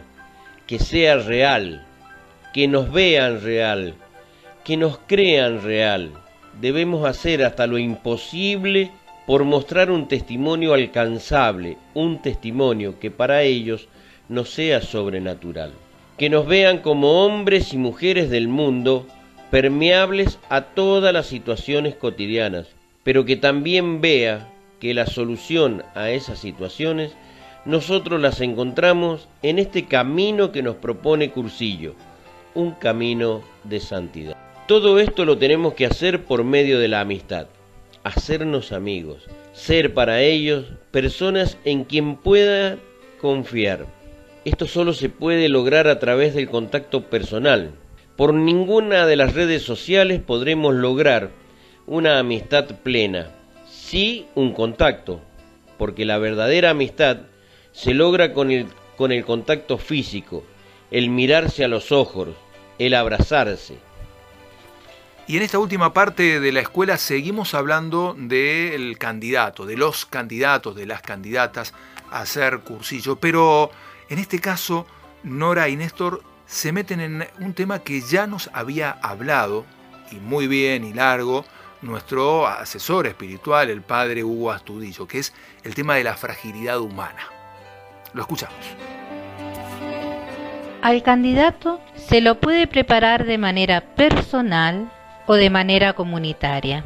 que 0.67 0.79
sea 0.79 1.19
real, 1.19 1.85
que 2.55 2.69
nos 2.69 2.91
vean 2.91 3.43
real, 3.43 3.97
que 4.65 4.77
nos 4.77 4.99
crean 5.07 5.63
real 5.63 6.13
debemos 6.61 7.07
hacer 7.07 7.45
hasta 7.45 7.67
lo 7.67 7.79
imposible 7.79 8.91
por 9.27 9.45
mostrar 9.45 9.91
un 9.91 10.09
testimonio 10.09 10.75
alcanzable, 10.75 11.77
un 11.95 12.21
testimonio 12.21 12.99
que 12.99 13.11
para 13.11 13.43
ellos 13.43 13.89
no 14.29 14.45
sea 14.45 14.81
sobrenatural. 14.81 15.73
Que 16.19 16.31
nos 16.31 16.47
vean 16.47 16.79
como 16.79 17.25
hombres 17.25 17.73
y 17.73 17.79
mujeres 17.79 18.31
del 18.31 18.49
mundo, 18.49 19.07
permeables 19.51 20.39
a 20.49 20.63
todas 20.63 21.13
las 21.13 21.27
situaciones 21.27 21.95
cotidianas, 21.95 22.69
pero 23.03 23.25
que 23.25 23.37
también 23.37 24.01
vea 24.01 24.49
que 24.81 24.95
la 24.95 25.07
solución 25.07 25.83
a 25.95 26.11
esas 26.11 26.39
situaciones 26.39 27.15
nosotros 27.65 28.21
las 28.21 28.41
encontramos 28.43 29.29
en 29.43 29.59
este 29.59 29.87
camino 29.87 30.53
que 30.53 30.63
nos 30.63 30.77
propone 30.77 31.31
Cursillo, 31.31 31.95
un 32.55 32.73
camino 32.73 33.43
de 33.65 33.81
santidad. 33.81 34.44
Todo 34.67 34.99
esto 34.99 35.27
lo 35.27 35.37
tenemos 35.37 35.75
que 35.75 35.85
hacer 35.85 36.25
por 36.25 36.43
medio 36.43 36.79
de 36.79 36.89
la 36.89 37.03
amistad, 37.03 37.49
hacernos 38.03 38.73
amigos, 38.73 39.25
ser 39.53 39.93
para 39.93 40.23
ellos 40.23 40.65
personas 40.91 41.59
en 41.67 41.85
quien 41.85 42.17
pueda 42.17 42.79
confiar. 43.21 43.85
Esto 44.47 44.67
solo 44.67 44.95
se 44.95 45.11
puede 45.11 45.51
lograr 45.51 45.87
a 45.87 45.99
través 45.99 46.35
del 46.35 46.49
contacto 46.49 47.11
personal. 47.11 47.73
Por 48.17 48.33
ninguna 48.33 49.05
de 49.05 49.17
las 49.17 49.35
redes 49.35 49.61
sociales 49.61 50.23
podremos 50.23 50.75
lograr 50.75 51.29
una 51.87 52.19
amistad 52.19 52.65
plena, 52.83 53.33
sí 53.69 54.25
un 54.35 54.55
contacto, 54.55 55.21
porque 55.77 56.07
la 56.07 56.17
verdadera 56.17 56.71
amistad 56.71 57.19
se 57.73 57.93
logra 57.93 58.33
con 58.33 58.51
el, 58.51 58.69
con 58.97 59.13
el 59.13 59.27
contacto 59.27 59.77
físico, 59.77 60.43
el 60.91 61.11
mirarse 61.11 61.67
a 61.67 61.69
los 61.69 61.93
ojos, 61.93 62.29
el 62.79 62.95
abrazarse. 62.95 63.75
Y 65.27 65.39
en 65.39 65.43
esta 65.43 65.59
última 65.59 65.95
parte 65.95 66.39
de 66.39 66.53
la 66.53 66.61
escuela 66.61 66.99
seguimos 66.99 67.55
hablando 67.55 68.15
del 68.19 68.99
candidato, 68.99 69.65
de 69.65 69.77
los 69.77 70.05
candidatos, 70.05 70.77
de 70.77 70.85
las 70.85 71.01
candidatas 71.01 71.73
a 72.11 72.21
hacer 72.21 72.61
cursillo. 72.61 73.17
Pero 73.17 73.71
en 74.11 74.19
este 74.19 74.39
caso, 74.39 74.87
Nora 75.23 75.71
y 75.71 75.77
Néstor 75.77 76.23
se 76.47 76.73
meten 76.73 77.01
en 77.01 77.27
un 77.41 77.55
tema 77.55 77.79
que 77.79 78.03
ya 78.03 78.27
nos 78.27 78.51
había 78.53 78.91
hablado, 78.91 79.65
y 80.11 80.17
muy 80.17 80.47
bien 80.47 80.85
y 80.85 80.93
largo, 80.93 81.47
nuestro 81.81 82.47
asesor 82.47 83.07
espiritual, 83.07 83.71
el 83.71 83.81
padre 83.81 84.25
Hugo 84.25 84.53
Astudillo, 84.53 85.09
que 85.09 85.21
es 85.21 85.33
el 85.63 85.75
tema 85.75 85.95
de 85.95 86.05
la 86.05 86.15
fragilidad 86.15 86.81
humana. 86.81 87.29
Lo 88.13 88.21
escuchamos. 88.21 88.59
Al 90.83 91.03
candidato 91.03 91.81
se 91.97 92.21
lo 92.21 92.41
puede 92.41 92.67
preparar 92.67 93.25
de 93.25 93.39
manera 93.39 93.81
personal, 93.95 94.93
o 95.27 95.35
de 95.35 95.51
manera 95.51 95.93
comunitaria. 95.93 96.85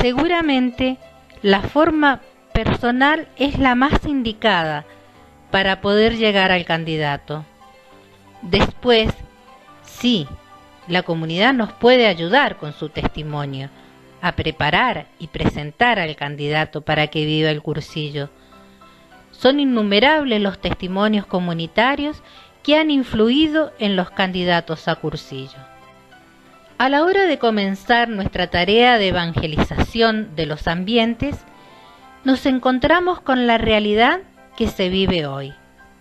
Seguramente 0.00 0.98
la 1.42 1.62
forma 1.62 2.20
personal 2.52 3.28
es 3.36 3.58
la 3.58 3.74
más 3.74 4.04
indicada 4.06 4.84
para 5.50 5.80
poder 5.80 6.16
llegar 6.16 6.52
al 6.52 6.64
candidato. 6.64 7.44
Después, 8.42 9.12
sí, 9.82 10.26
la 10.88 11.02
comunidad 11.02 11.54
nos 11.54 11.72
puede 11.72 12.06
ayudar 12.06 12.56
con 12.56 12.72
su 12.72 12.88
testimonio 12.88 13.70
a 14.20 14.32
preparar 14.32 15.06
y 15.18 15.28
presentar 15.28 15.98
al 15.98 16.14
candidato 16.16 16.82
para 16.82 17.08
que 17.08 17.24
viva 17.24 17.50
el 17.50 17.62
cursillo. 17.62 18.30
Son 19.30 19.58
innumerables 19.58 20.40
los 20.40 20.60
testimonios 20.60 21.26
comunitarios 21.26 22.22
que 22.62 22.76
han 22.76 22.90
influido 22.90 23.72
en 23.78 23.96
los 23.96 24.10
candidatos 24.10 24.86
a 24.86 24.94
cursillo. 24.94 25.71
A 26.82 26.88
la 26.88 27.04
hora 27.04 27.26
de 27.26 27.38
comenzar 27.38 28.08
nuestra 28.08 28.48
tarea 28.48 28.98
de 28.98 29.06
evangelización 29.06 30.34
de 30.34 30.46
los 30.46 30.66
ambientes, 30.66 31.38
nos 32.24 32.44
encontramos 32.44 33.20
con 33.20 33.46
la 33.46 33.56
realidad 33.56 34.18
que 34.56 34.66
se 34.66 34.88
vive 34.88 35.24
hoy. 35.24 35.54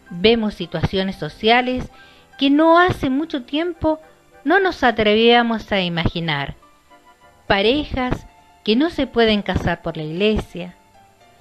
Vemos 0.10 0.56
situaciones 0.56 1.18
sociales 1.18 1.92
que 2.40 2.50
no 2.50 2.80
hace 2.80 3.12
mucho 3.12 3.44
tiempo 3.44 4.00
no 4.44 4.60
nos 4.60 4.84
atrevíamos 4.84 5.72
a 5.72 5.82
imaginar. 5.82 6.56
Parejas 7.46 8.26
que 8.64 8.76
no 8.76 8.90
se 8.90 9.06
pueden 9.06 9.44
casar 9.44 9.84
por 9.84 9.98
la 9.98 10.04
iglesia, 10.04 10.74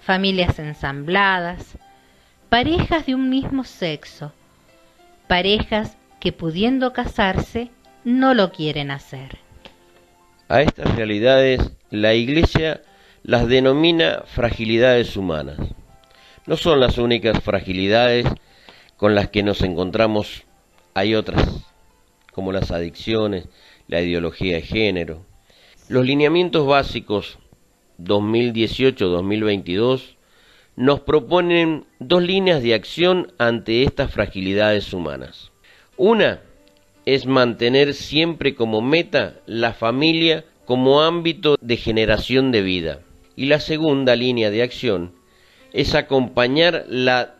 familias 0.03 0.59
ensambladas, 0.59 1.79
parejas 2.50 3.07
de 3.07 3.14
un 3.14 3.31
mismo 3.31 3.64
sexo, 3.64 4.35
parejas 5.29 5.96
que 6.20 6.31
pudiendo 6.31 6.92
casarse 6.92 7.70
no 8.05 8.35
lo 8.35 8.53
quieren 8.53 8.91
hacer. 8.91 9.39
A 10.49 10.61
estas 10.63 10.95
realidades 10.97 11.61
la 11.91 12.15
Iglesia 12.15 12.83
las 13.23 13.47
denomina 13.49 14.23
fragilidades 14.27 15.17
humanas. 15.17 15.59
No 16.47 16.57
son 16.57 16.81
las 16.81 16.97
únicas 16.99 17.43
fragilidades 17.43 18.27
con 18.97 19.15
las 19.15 19.29
que 19.29 19.43
nos 19.43 19.61
encontramos, 19.63 20.45
hay 20.95 21.15
otras, 21.15 21.67
como 22.33 22.53
las 22.53 22.71
adicciones, 22.71 23.49
la 23.89 24.01
ideología 24.01 24.55
de 24.57 24.63
género. 24.63 25.27
Los 25.89 26.07
lineamientos 26.07 26.67
básicos 26.67 27.39
2018-2022 27.99 30.17
nos 30.77 31.01
proponen 31.01 31.85
dos 31.99 32.23
líneas 32.23 32.63
de 32.63 32.75
acción 32.75 33.33
ante 33.39 33.83
estas 33.83 34.11
fragilidades 34.11 34.93
humanas. 34.93 35.53
Una 35.97 36.41
es 37.14 37.27
mantener 37.27 37.94
siempre 37.94 38.55
como 38.55 38.81
meta 38.81 39.40
la 39.44 39.73
familia 39.73 40.44
como 40.64 41.03
ámbito 41.03 41.57
de 41.61 41.77
generación 41.77 42.53
de 42.53 42.62
vida. 42.62 43.01
Y 43.35 43.46
la 43.46 43.59
segunda 43.59 44.14
línea 44.14 44.49
de 44.49 44.62
acción 44.62 45.12
es 45.73 45.96
acompañar 45.96 46.85
la 46.87 47.35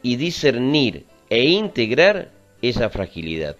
y 0.00 0.14
discernir 0.14 1.06
e 1.28 1.42
integrar 1.46 2.30
esa 2.62 2.88
fragilidad. 2.88 3.56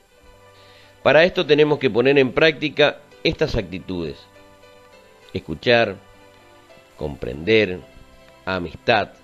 Para 1.02 1.24
esto 1.24 1.44
tenemos 1.44 1.80
que 1.80 1.90
poner 1.90 2.16
en 2.16 2.30
práctica 2.30 3.00
estas 3.24 3.56
actitudes. 3.56 4.18
Escuchar, 5.34 5.96
comprender, 6.96 7.80
amistad, 8.44 9.14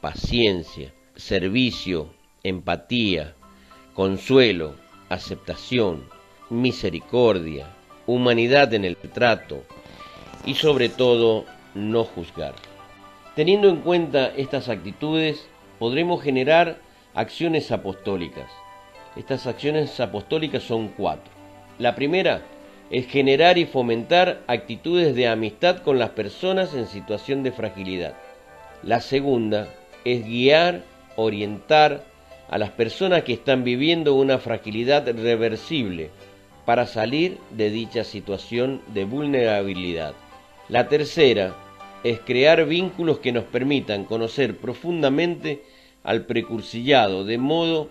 paciencia, 0.00 0.92
servicio, 1.16 2.14
empatía, 2.44 3.34
consuelo, 3.94 4.76
aceptación, 5.12 6.04
misericordia, 6.50 7.66
humanidad 8.06 8.72
en 8.74 8.84
el 8.84 8.96
trato 8.96 9.62
y 10.44 10.54
sobre 10.54 10.88
todo 10.88 11.44
no 11.74 12.04
juzgar. 12.04 12.54
Teniendo 13.34 13.68
en 13.68 13.76
cuenta 13.76 14.32
estas 14.36 14.68
actitudes, 14.68 15.46
podremos 15.78 16.22
generar 16.22 16.78
acciones 17.14 17.70
apostólicas. 17.72 18.50
Estas 19.16 19.46
acciones 19.46 19.98
apostólicas 20.00 20.62
son 20.62 20.88
cuatro. 20.88 21.32
La 21.78 21.94
primera 21.94 22.42
es 22.90 23.06
generar 23.06 23.56
y 23.56 23.64
fomentar 23.64 24.42
actitudes 24.46 25.14
de 25.14 25.28
amistad 25.28 25.78
con 25.78 25.98
las 25.98 26.10
personas 26.10 26.74
en 26.74 26.86
situación 26.86 27.42
de 27.42 27.52
fragilidad. 27.52 28.14
La 28.82 29.00
segunda 29.00 29.68
es 30.04 30.24
guiar, 30.24 30.82
orientar 31.16 32.04
a 32.52 32.58
las 32.58 32.68
personas 32.68 33.22
que 33.22 33.32
están 33.32 33.64
viviendo 33.64 34.12
una 34.12 34.36
fragilidad 34.36 35.08
reversible 35.08 36.10
para 36.66 36.86
salir 36.86 37.38
de 37.50 37.70
dicha 37.70 38.04
situación 38.04 38.82
de 38.92 39.06
vulnerabilidad. 39.06 40.12
La 40.68 40.86
tercera 40.86 41.54
es 42.04 42.20
crear 42.20 42.66
vínculos 42.66 43.20
que 43.20 43.32
nos 43.32 43.44
permitan 43.44 44.04
conocer 44.04 44.58
profundamente 44.58 45.62
al 46.04 46.26
precursillado 46.26 47.24
de 47.24 47.38
modo 47.38 47.88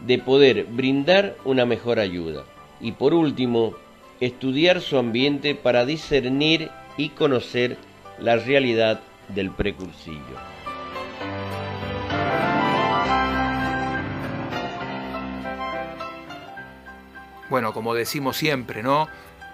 de 0.00 0.18
poder 0.18 0.64
brindar 0.64 1.36
una 1.44 1.64
mejor 1.64 2.00
ayuda. 2.00 2.42
Y 2.80 2.90
por 2.90 3.14
último, 3.14 3.76
estudiar 4.18 4.80
su 4.80 4.98
ambiente 4.98 5.54
para 5.54 5.86
discernir 5.86 6.68
y 6.96 7.10
conocer 7.10 7.76
la 8.18 8.34
realidad 8.34 8.98
del 9.28 9.52
precursillo. 9.52 10.59
Bueno, 17.50 17.74
como 17.74 17.94
decimos 17.94 18.36
siempre, 18.36 18.80
¿no? 18.80 19.08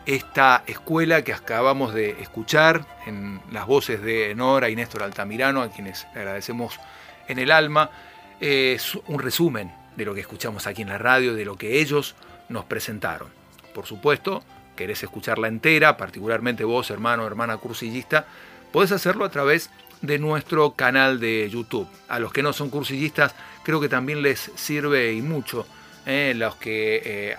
Esta 0.04 0.62
escuela 0.66 1.22
que 1.22 1.32
acabamos 1.32 1.94
de 1.94 2.10
escuchar 2.20 2.86
en 3.06 3.40
las 3.50 3.66
voces 3.66 4.02
de 4.02 4.34
Nora 4.34 4.68
y 4.68 4.76
Néstor 4.76 5.02
Altamirano, 5.02 5.62
a 5.62 5.70
quienes 5.70 6.04
agradecemos 6.14 6.78
en 7.26 7.38
el 7.38 7.50
alma, 7.50 7.90
es 8.38 8.96
un 9.06 9.18
resumen 9.18 9.72
de 9.96 10.04
lo 10.04 10.14
que 10.14 10.20
escuchamos 10.20 10.66
aquí 10.66 10.82
en 10.82 10.90
la 10.90 10.98
radio, 10.98 11.34
de 11.34 11.46
lo 11.46 11.56
que 11.56 11.80
ellos 11.80 12.16
nos 12.50 12.66
presentaron. 12.66 13.28
Por 13.74 13.86
supuesto, 13.86 14.44
querés 14.76 15.02
escucharla 15.02 15.48
entera, 15.48 15.96
particularmente 15.96 16.64
vos, 16.64 16.90
hermano 16.90 17.26
hermana 17.26 17.56
cursillista, 17.56 18.26
podés 18.72 18.92
hacerlo 18.92 19.24
a 19.24 19.30
través 19.30 19.70
de 20.02 20.18
nuestro 20.18 20.72
canal 20.72 21.18
de 21.18 21.48
YouTube. 21.48 21.88
A 22.08 22.18
los 22.18 22.30
que 22.30 22.42
no 22.42 22.52
son 22.52 22.68
cursillistas, 22.68 23.34
creo 23.64 23.80
que 23.80 23.88
también 23.88 24.20
les 24.20 24.52
sirve 24.54 25.14
y 25.14 25.22
mucho 25.22 25.66
eh, 26.06 26.34
los 26.36 26.54
que 26.54 27.02
eh, 27.04 27.36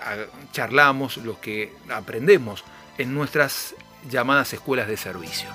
charlamos, 0.52 1.16
los 1.16 1.38
que 1.38 1.72
aprendemos 1.88 2.64
en 2.98 3.14
nuestras 3.14 3.74
llamadas 4.10 4.52
escuelas 4.52 4.86
de 4.88 4.98
servicio. 4.98 5.48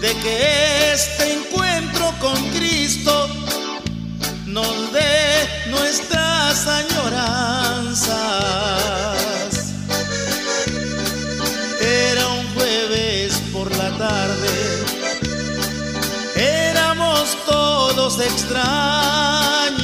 De 0.00 0.14
que 0.14 0.92
este 0.92 1.31
nuestras 5.92 6.66
añoranzas. 6.66 8.08
Era 11.82 12.28
un 12.28 12.54
jueves 12.54 13.42
por 13.52 13.70
la 13.76 13.90
tarde, 13.98 14.84
éramos 16.34 17.36
todos 17.46 18.20
extraños. 18.20 19.81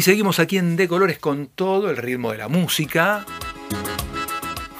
Y 0.00 0.02
seguimos 0.02 0.38
aquí 0.38 0.56
en 0.56 0.76
De 0.76 0.88
Colores 0.88 1.18
con 1.18 1.48
todo 1.48 1.90
el 1.90 1.98
ritmo 1.98 2.32
de 2.32 2.38
la 2.38 2.48
música, 2.48 3.26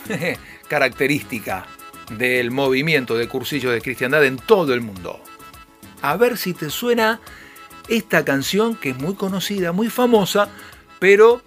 característica 0.66 1.66
del 2.12 2.50
movimiento 2.50 3.18
de 3.18 3.28
cursillo 3.28 3.70
de 3.70 3.82
cristiandad 3.82 4.24
en 4.24 4.38
todo 4.38 4.72
el 4.72 4.80
mundo. 4.80 5.22
A 6.00 6.16
ver 6.16 6.38
si 6.38 6.54
te 6.54 6.70
suena 6.70 7.20
esta 7.86 8.24
canción 8.24 8.74
que 8.76 8.88
es 8.88 8.96
muy 8.96 9.14
conocida, 9.14 9.72
muy 9.72 9.90
famosa, 9.90 10.48
pero 10.98 11.42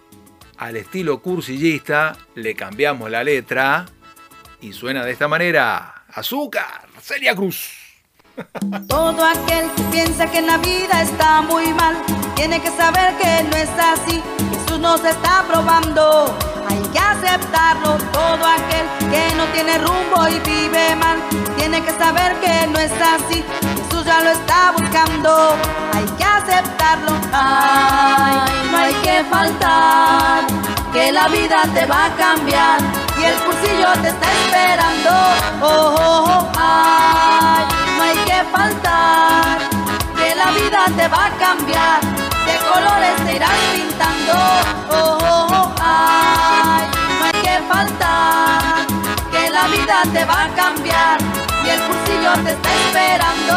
al 0.58 0.78
estilo 0.78 1.24
cursillista 1.24 2.16
le 2.36 2.54
cambiamos 2.54 3.10
la 3.10 3.24
letra 3.24 3.88
y 4.62 4.74
suena 4.74 5.04
de 5.04 5.14
esta 5.14 5.28
manera. 5.28 6.06
Azúcar, 6.10 6.90
Celia 7.02 7.36
Cruz. 7.36 7.83
Todo 8.88 9.26
aquel 9.26 9.70
que 9.76 9.84
piensa 9.92 10.26
que 10.26 10.42
la 10.42 10.58
vida 10.58 11.02
está 11.02 11.42
muy 11.42 11.72
mal, 11.74 11.96
tiene 12.36 12.60
que 12.60 12.72
saber 12.72 13.16
que 13.18 13.44
no 13.44 13.56
es 13.56 13.70
así. 13.78 14.24
Jesús 14.50 14.80
nos 14.80 15.04
está 15.04 15.44
probando, 15.48 16.36
hay 16.68 16.82
que 16.92 17.00
aceptarlo. 17.00 17.98
Todo 18.12 18.46
aquel 18.46 18.88
que 19.12 19.36
no 19.36 19.46
tiene 19.54 19.78
rumbo 19.78 20.28
y 20.28 20.40
vive 20.40 20.96
mal, 20.96 21.18
tiene 21.58 21.84
que 21.84 21.92
saber 21.92 22.36
que 22.40 22.68
no 22.68 22.80
es 22.80 22.92
así. 22.94 23.44
Jesús 23.78 24.04
ya 24.04 24.22
lo 24.22 24.32
está 24.32 24.72
buscando, 24.72 25.56
hay 25.94 26.06
que 26.18 26.24
aceptarlo. 26.24 27.12
Ay, 27.32 28.52
no 28.72 28.78
hay 28.80 28.94
que 28.96 29.24
faltar, 29.30 30.48
que 30.92 31.12
la 31.12 31.28
vida 31.28 31.64
te 31.72 31.86
va 31.86 32.06
a 32.06 32.16
cambiar 32.16 32.80
y 33.20 33.24
el 33.26 33.36
cursillo 33.46 33.92
te 34.02 34.10
está 34.10 34.28
esperando. 34.42 35.12
Oh, 35.62 35.96
oh, 36.00 36.26
oh, 36.30 36.52
ay, 36.58 37.83
faltar, 38.52 39.58
que 40.16 40.36
la 40.36 40.52
vida 40.52 40.86
te 40.96 41.08
va 41.08 41.26
a 41.26 41.32
cambiar, 41.38 42.02
de 42.02 42.56
colores 42.70 43.16
te 43.26 43.36
irás 43.36 43.60
pintando. 43.74 44.34
Oh, 44.90 45.18
oh, 45.22 45.48
oh, 45.50 46.80
no 47.20 47.26
hay 47.26 47.42
que 47.42 47.58
faltar, 47.72 48.86
que 49.32 49.50
la 49.50 49.68
vida 49.68 50.04
te 50.12 50.26
va 50.26 50.44
a 50.44 50.50
cambiar 50.50 51.18
y 51.66 51.70
el 51.70 51.82
cursillo 51.82 52.34
te 52.44 52.52
está 52.52 52.70
esperando. 52.74 53.56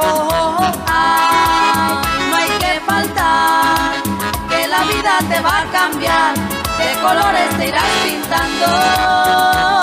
Oh, 0.00 0.28
oh, 0.30 0.72
oh, 0.88 2.02
no 2.30 2.36
hay 2.36 2.50
que 2.58 2.80
faltar, 2.86 4.02
que 4.48 4.66
la 4.68 4.82
vida 4.84 5.18
te 5.28 5.40
va 5.40 5.60
a 5.60 5.64
cambiar, 5.66 6.34
de 6.34 7.00
colores 7.00 7.56
te 7.56 7.68
irás 7.68 7.84
pintando. 8.04 9.75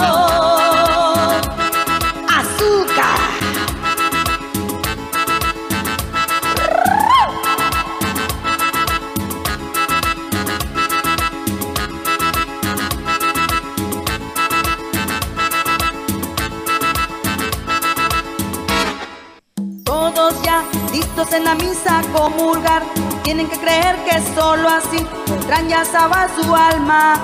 Comulgar. 22.13 22.83
Tienen 23.23 23.49
que 23.49 23.57
creer 23.57 23.95
que 24.05 24.21
solo 24.33 24.69
así 24.69 25.05
podrán 25.27 25.67
ya 25.67 25.83
salvar 25.83 26.29
su 26.35 26.55
alma. 26.55 27.15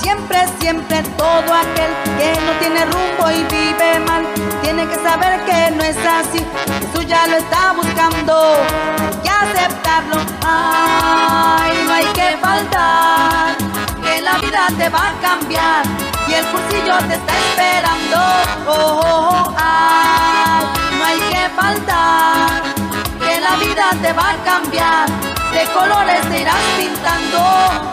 Siempre, 0.00 0.38
siempre 0.58 1.02
todo 1.18 1.54
aquel 1.54 1.90
que 2.18 2.40
no 2.46 2.52
tiene 2.60 2.84
rumbo 2.86 3.30
y 3.30 3.42
vive 3.54 4.00
mal, 4.00 4.24
tiene 4.62 4.86
que 4.86 4.94
saber 4.96 5.44
que 5.44 5.70
no 5.72 5.82
es 5.82 5.96
así. 5.98 6.42
Jesús 6.80 7.06
ya 7.06 7.26
lo 7.26 7.36
está 7.36 7.72
buscando, 7.72 8.54
hay 8.98 9.16
que 9.22 9.28
aceptarlo. 9.28 10.16
Ay, 10.42 11.84
no 11.86 11.92
hay 11.92 12.06
que 12.06 12.36
faltar, 12.40 13.56
que 14.02 14.22
la 14.22 14.38
vida 14.38 14.68
te 14.78 14.88
va 14.88 15.08
a 15.08 15.12
cambiar 15.20 15.84
y 16.28 16.32
el 16.32 16.46
cursillo 16.46 16.96
te 17.06 17.14
está 17.14 17.32
esperando. 17.38 18.18
Oh, 18.66 18.72
oh, 18.72 19.00
oh, 19.04 19.54
ay, 19.58 20.64
no 20.98 21.04
hay 21.04 21.18
que 21.30 21.48
faltar, 21.54 22.59
vida 23.60 23.90
te 24.02 24.12
va 24.12 24.30
a 24.30 24.36
cambiar, 24.44 25.06
de 25.52 25.64
colores 25.72 26.20
te 26.28 26.40
irás 26.40 26.56
pintando. 26.76 27.38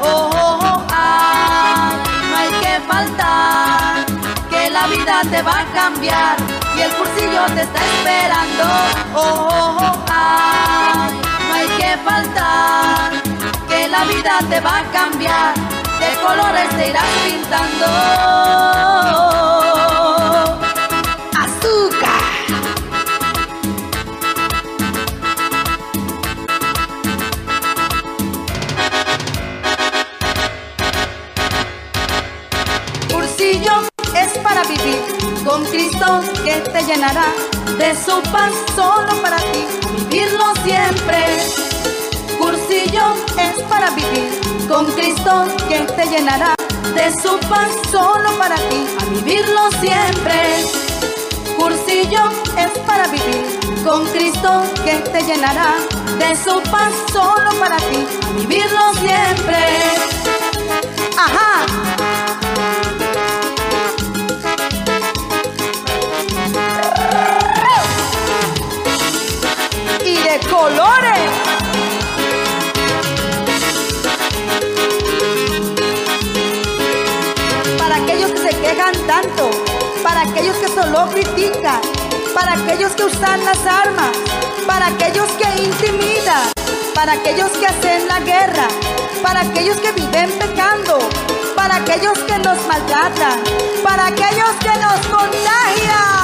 Oh, 0.01 0.29
oh, 0.33 0.59
oh, 0.63 0.85
ay, 0.91 1.95
no 2.29 2.37
hay 2.37 2.51
que 2.63 2.79
faltar, 2.87 4.05
que 4.49 4.69
la 4.69 4.87
vida 4.87 5.21
te 5.29 5.41
va 5.41 5.59
a 5.59 5.65
cambiar 5.73 6.37
y 6.75 6.81
el 6.81 6.91
cursillo 6.91 7.45
te 7.55 7.61
está 7.61 7.79
esperando. 7.93 8.63
Oh, 9.15 9.47
oh, 9.51 9.77
oh, 9.81 10.05
ay, 10.09 11.21
no 11.47 11.53
hay 11.53 11.67
que 11.79 11.97
faltar, 12.09 13.11
que 13.67 13.87
la 13.87 14.03
vida 14.05 14.39
te 14.49 14.59
va 14.61 14.79
a 14.79 14.83
cambiar, 14.91 15.53
de 15.99 16.09
colores 16.25 16.69
te 16.77 16.89
irás 16.89 17.05
pintando. 17.25 17.87
Vivir 34.63 35.01
con 35.45 35.63
Cristo 35.65 36.21
que 36.43 36.53
te 36.71 36.81
llenará 36.83 37.33
de 37.77 37.95
su 37.95 38.21
paz 38.31 38.53
solo 38.75 39.21
para 39.21 39.37
ti, 39.37 39.65
vivirlo 40.09 40.53
siempre. 40.63 41.25
Cursillo 42.39 43.15
es 43.37 43.63
para 43.63 43.89
vivir 43.91 44.67
con 44.67 44.85
Cristo 44.93 45.45
que 45.69 45.79
te 45.79 46.05
llenará 46.07 46.55
de 46.95 47.11
su 47.21 47.37
paz 47.49 47.69
solo 47.91 48.29
para 48.37 48.55
ti, 48.55 48.87
a 48.99 49.05
vivirlo 49.05 49.69
siempre. 49.79 50.65
Cursillo 51.57 52.29
es 52.57 52.77
para 52.79 53.07
vivir 53.07 53.59
con 53.83 54.05
Cristo 54.07 54.63
que 54.83 54.95
te 55.11 55.21
llenará 55.21 55.75
de 56.19 56.35
su 56.35 56.61
paz 56.71 56.93
solo 57.11 57.51
para 57.59 57.77
ti, 57.77 58.07
a 58.25 58.31
vivirlo 58.33 58.93
siempre. 58.93 59.57
Ajá. 61.17 61.96
Colores. 70.57 71.29
Para 77.77 77.95
aquellos 77.97 78.31
que 78.31 78.39
se 78.39 78.53
quejan 78.61 78.95
tanto, 79.05 79.51
para 80.01 80.21
aquellos 80.21 80.57
que 80.57 80.67
solo 80.69 81.07
critican, 81.11 81.79
para 82.33 82.53
aquellos 82.53 82.91
que 82.93 83.03
usan 83.03 83.45
las 83.45 83.61
armas, 83.67 84.11
para 84.65 84.87
aquellos 84.87 85.29
que 85.39 85.47
intimidan, 85.63 86.49
para 86.95 87.13
aquellos 87.13 87.51
que 87.51 87.67
hacen 87.67 88.07
la 88.07 88.19
guerra, 88.21 88.67
para 89.21 89.41
aquellos 89.41 89.77
que 89.77 89.91
viven 89.91 90.31
pecando, 90.39 90.97
para 91.55 91.75
aquellos 91.75 92.17
que 92.27 92.37
nos 92.39 92.59
maltratan, 92.65 93.37
para 93.83 94.07
aquellos 94.07 94.55
que 94.65 94.73
nos 94.83 94.99
contagian. 95.15 96.16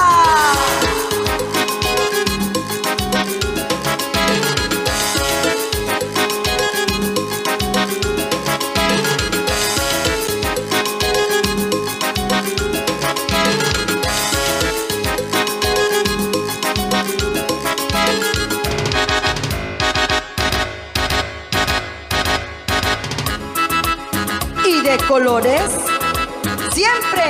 colores 25.08 25.70
siempre. 26.74 27.24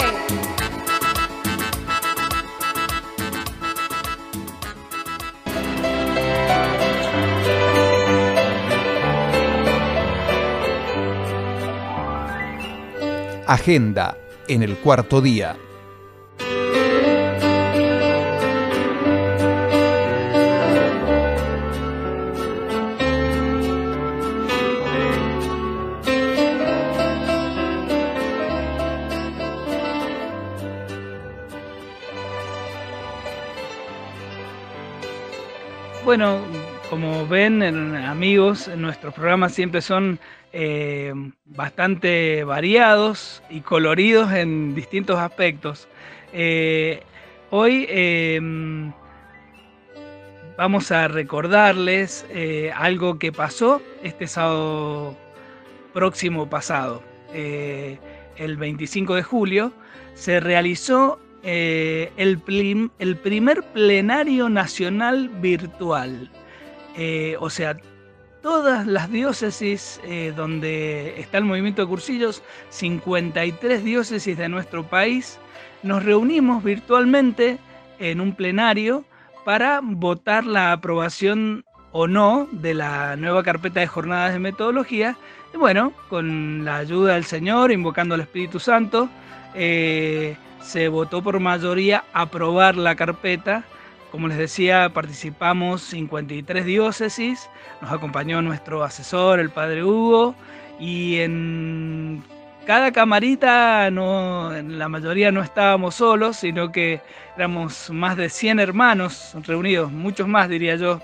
Agenda 13.46 14.18
en 14.48 14.64
el 14.64 14.78
cuarto 14.78 15.22
día. 15.22 15.56
Bueno, 36.16 36.42
como 36.92 37.26
ven, 37.26 37.64
amigos, 37.64 38.70
nuestros 38.78 39.16
programas 39.16 39.52
siempre 39.52 39.82
son 39.82 40.20
eh, 40.52 41.12
bastante 41.44 42.44
variados 42.44 43.42
y 43.50 43.62
coloridos 43.62 44.32
en 44.32 44.76
distintos 44.76 45.18
aspectos. 45.18 45.88
Eh, 46.32 47.02
hoy 47.50 47.88
em, 47.90 48.94
vamos 50.56 50.92
a 50.92 51.08
recordarles 51.08 52.28
eh, 52.30 52.72
algo 52.76 53.18
que 53.18 53.32
pasó 53.32 53.82
este 54.04 54.28
sábado 54.28 55.18
próximo 55.96 56.48
pasado. 56.48 57.02
el 57.34 58.58
25 58.58 59.16
de 59.16 59.24
julio 59.24 59.74
se 60.14 60.40
realizó 60.40 61.20
el, 61.44 62.42
el 63.00 63.18
primer 63.18 63.64
plenario 63.74 64.50
nacional 64.50 65.30
virtual. 65.30 66.32
o 67.40 67.50
sea, 67.50 67.78
todas 68.44 68.86
las 68.86 69.10
diócesis 69.10 70.02
eh, 70.04 70.34
donde 70.36 71.20
está 71.20 71.40
el 71.40 71.46
movimiento 71.46 71.82
de 71.82 71.88
cursillos, 71.88 72.44
53 72.70 73.84
diócesis 73.84 74.38
de 74.38 74.50
nuestro 74.50 74.84
país, 74.84 75.40
nos 75.82 76.04
reunimos 76.04 76.62
virtualmente 76.62 77.58
en 78.00 78.20
un 78.20 78.36
plenario 78.36 79.06
para 79.46 79.80
votar 79.82 80.46
la 80.46 80.74
aprobación 80.74 81.64
o 81.94 82.08
no 82.08 82.48
de 82.52 82.74
la 82.74 83.16
nueva 83.16 83.44
carpeta 83.44 83.80
de 83.80 83.88
jornadas 83.88 84.34
de 84.34 84.40
metodología. 84.40 85.16
Y 85.54 85.58
bueno, 85.58 85.94
con 86.10 86.66
la 86.66 86.78
ayuda 86.78 87.14
del 87.14 87.24
Señor, 87.24 87.72
invocando 87.72 88.14
al 88.16 88.22
Espíritu 88.22 88.60
Santo, 88.60 89.08
eh, 89.56 90.36
se 90.64 90.88
votó 90.88 91.22
por 91.22 91.40
mayoría 91.40 92.04
aprobar 92.14 92.76
la 92.76 92.96
carpeta. 92.96 93.64
Como 94.12 94.28
les 94.28 94.38
decía, 94.38 94.90
participamos 94.94 95.82
53 95.82 96.66
diócesis, 96.66 97.50
nos 97.82 97.92
acompañó 97.92 98.42
nuestro 98.42 98.84
asesor, 98.84 99.40
el 99.40 99.50
padre 99.50 99.84
Hugo, 99.84 100.36
y 100.80 101.18
en 101.18 102.24
cada 102.66 102.92
camarita, 102.92 103.90
no, 103.92 104.56
en 104.56 104.78
la 104.78 104.88
mayoría 104.88 105.32
no 105.32 105.42
estábamos 105.42 105.96
solos, 105.96 106.38
sino 106.38 106.72
que 106.72 107.02
éramos 107.36 107.90
más 107.90 108.16
de 108.16 108.30
100 108.30 108.60
hermanos 108.60 109.36
reunidos, 109.46 109.92
muchos 109.92 110.28
más 110.28 110.48
diría 110.48 110.76
yo, 110.76 111.02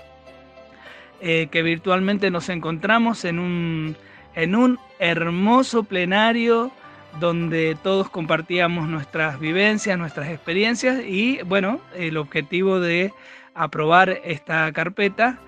eh, 1.20 1.48
que 1.50 1.62
virtualmente 1.62 2.30
nos 2.30 2.48
encontramos 2.48 3.24
en 3.24 3.40
un, 3.40 3.96
en 4.34 4.54
un 4.54 4.78
hermoso 5.00 5.82
plenario 5.82 6.70
donde 7.18 7.76
todos 7.82 8.08
compartíamos 8.08 8.88
nuestras 8.88 9.40
vivencias, 9.40 9.98
nuestras 9.98 10.28
experiencias 10.28 11.02
y 11.04 11.40
bueno, 11.42 11.80
el 11.96 12.16
objetivo 12.16 12.78
de 12.80 13.12
aprobar 13.54 14.20
esta 14.24 14.70
carpeta 14.72 15.38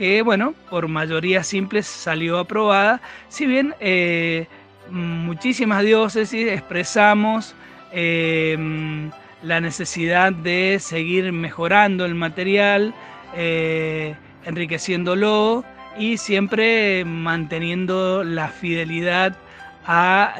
que 0.00 0.22
bueno, 0.22 0.54
por 0.70 0.88
mayoría 0.88 1.44
simple 1.44 1.82
salió 1.82 2.38
aprobada, 2.38 3.02
si 3.28 3.46
bien 3.46 3.74
eh, 3.80 4.46
muchísimas 4.90 5.84
diócesis 5.84 6.48
expresamos 6.48 7.54
em, 7.92 9.10
la 9.42 9.60
necesidad 9.60 10.32
de 10.32 10.78
seguir 10.80 11.30
mejorando 11.32 12.06
el 12.06 12.14
material, 12.14 12.94
eh, 13.36 14.14
enriqueciéndolo 14.46 15.64
y 15.98 16.16
siempre 16.16 17.04
manteniendo 17.04 18.24
la 18.24 18.48
fidelidad 18.48 19.36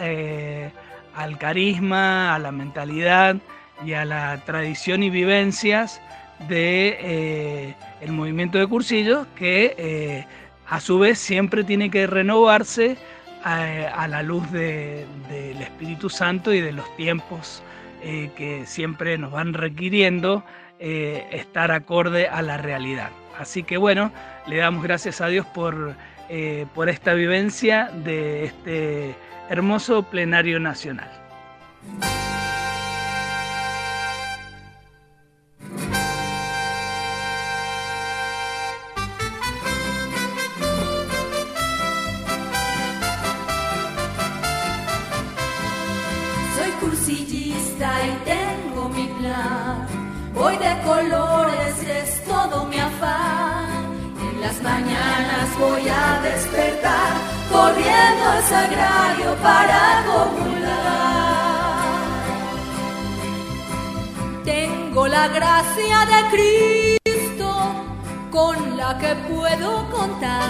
eh, 0.01 0.71
al 1.15 1.39
carisma, 1.39 2.35
a 2.35 2.39
la 2.39 2.53
mentalidad 2.53 3.37
y 3.85 3.95
a 3.95 4.05
la 4.05 4.41
tradición 4.45 5.03
y 5.03 5.11
vivencias 5.11 6.01
de 6.49 6.97
eh, 7.01 7.75
el 8.01 8.13
movimiento 8.13 8.59
de 8.59 8.67
cursillos 8.69 9.27
que 9.35 9.75
eh, 9.77 10.27
a 10.69 10.81
su 10.81 11.01
vez 11.01 11.19
siempre 11.19 11.65
tiene 11.65 11.91
que 11.91 12.07
renovarse 12.07 12.97
a, 13.43 14.07
la 14.07 14.23
luz 14.23 14.51
del 14.53 15.61
Espíritu 15.61 16.11
Santo 16.11 16.53
y 16.53 16.61
de 16.61 16.73
los 16.73 16.95
tiempos 16.97 17.63
que 18.03 18.65
siempre 18.67 19.17
nos 19.17 19.33
van 19.33 19.55
requiriendo 19.55 20.45
estar 20.79 21.73
acorde 21.73 22.29
a 22.29 22.43
la 22.43 22.59
realidad. 22.59 23.09
Así 23.39 23.63
que 23.63 23.79
bueno, 23.79 24.13
le 24.47 24.59
damos 24.59 24.83
gracias 24.83 25.23
a 25.23 25.29
Dios 25.29 25.47
por, 25.47 25.95
por 26.75 26.91
esta 26.91 27.15
vivencia 27.15 27.91
de 28.05 28.45
este 28.45 29.15
hermoso 29.51 30.05
plenario 30.05 30.61
nacional. 30.61 31.11
Soy 46.57 46.71
cursillista 46.81 47.91
y 48.07 48.13
tengo 48.25 48.89
mi 48.91 49.09
plan. 49.19 49.87
Voy 50.33 50.57
de 50.59 50.81
colores, 50.85 51.83
es 51.83 52.25
todo 52.25 52.67
mi 52.67 52.79
afán. 52.79 54.15
En 54.33 54.41
las 54.43 54.63
mañanas 54.63 55.59
voy 55.59 55.89
a 55.89 56.23
despertar 56.23 57.30
corriendo 57.51 58.25
al 58.35 58.43
sagrario 58.45 59.35
para 59.43 60.05
comulgar. 60.07 60.71
Tengo 64.45 65.07
la 65.07 65.29
gracia 65.29 65.99
de 66.13 66.21
Cristo 66.33 67.51
con 68.31 68.77
la 68.77 68.97
que 68.99 69.15
puedo 69.31 69.91
contar 69.91 70.43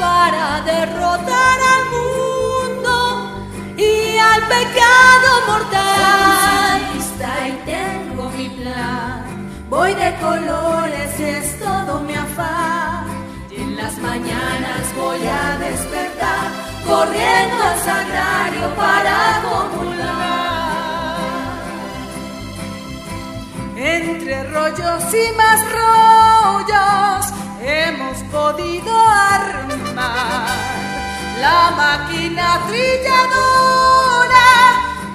para 0.00 0.60
derrotar 0.62 1.58
al 1.74 1.84
mundo 1.96 2.94
y 3.76 4.18
al 4.18 4.42
pecado 4.56 5.28
mortal. 5.46 6.80
Soy 7.18 7.48
y 7.48 7.52
tengo 7.72 8.30
mi 8.30 8.48
plan, 8.48 9.24
voy 9.68 9.94
de 9.94 10.14
colores, 10.16 11.20
es 11.20 11.58
todo 11.58 12.00
mi 12.00 12.14
afán 12.14 13.15
las 13.76 13.98
mañanas 13.98 14.94
voy 14.96 15.20
a 15.26 15.58
despertar 15.58 16.46
corriendo 16.86 17.62
al 17.62 17.78
sagrario 17.80 18.74
para 18.74 19.42
comulgar. 19.44 20.16
Entre 23.76 24.44
rollos 24.44 25.04
y 25.14 25.32
más 25.36 25.60
rollos 25.78 27.26
hemos 27.62 28.16
podido 28.32 28.92
armar 29.34 30.48
la 31.40 31.70
máquina 31.76 32.60
trilladora 32.68 34.48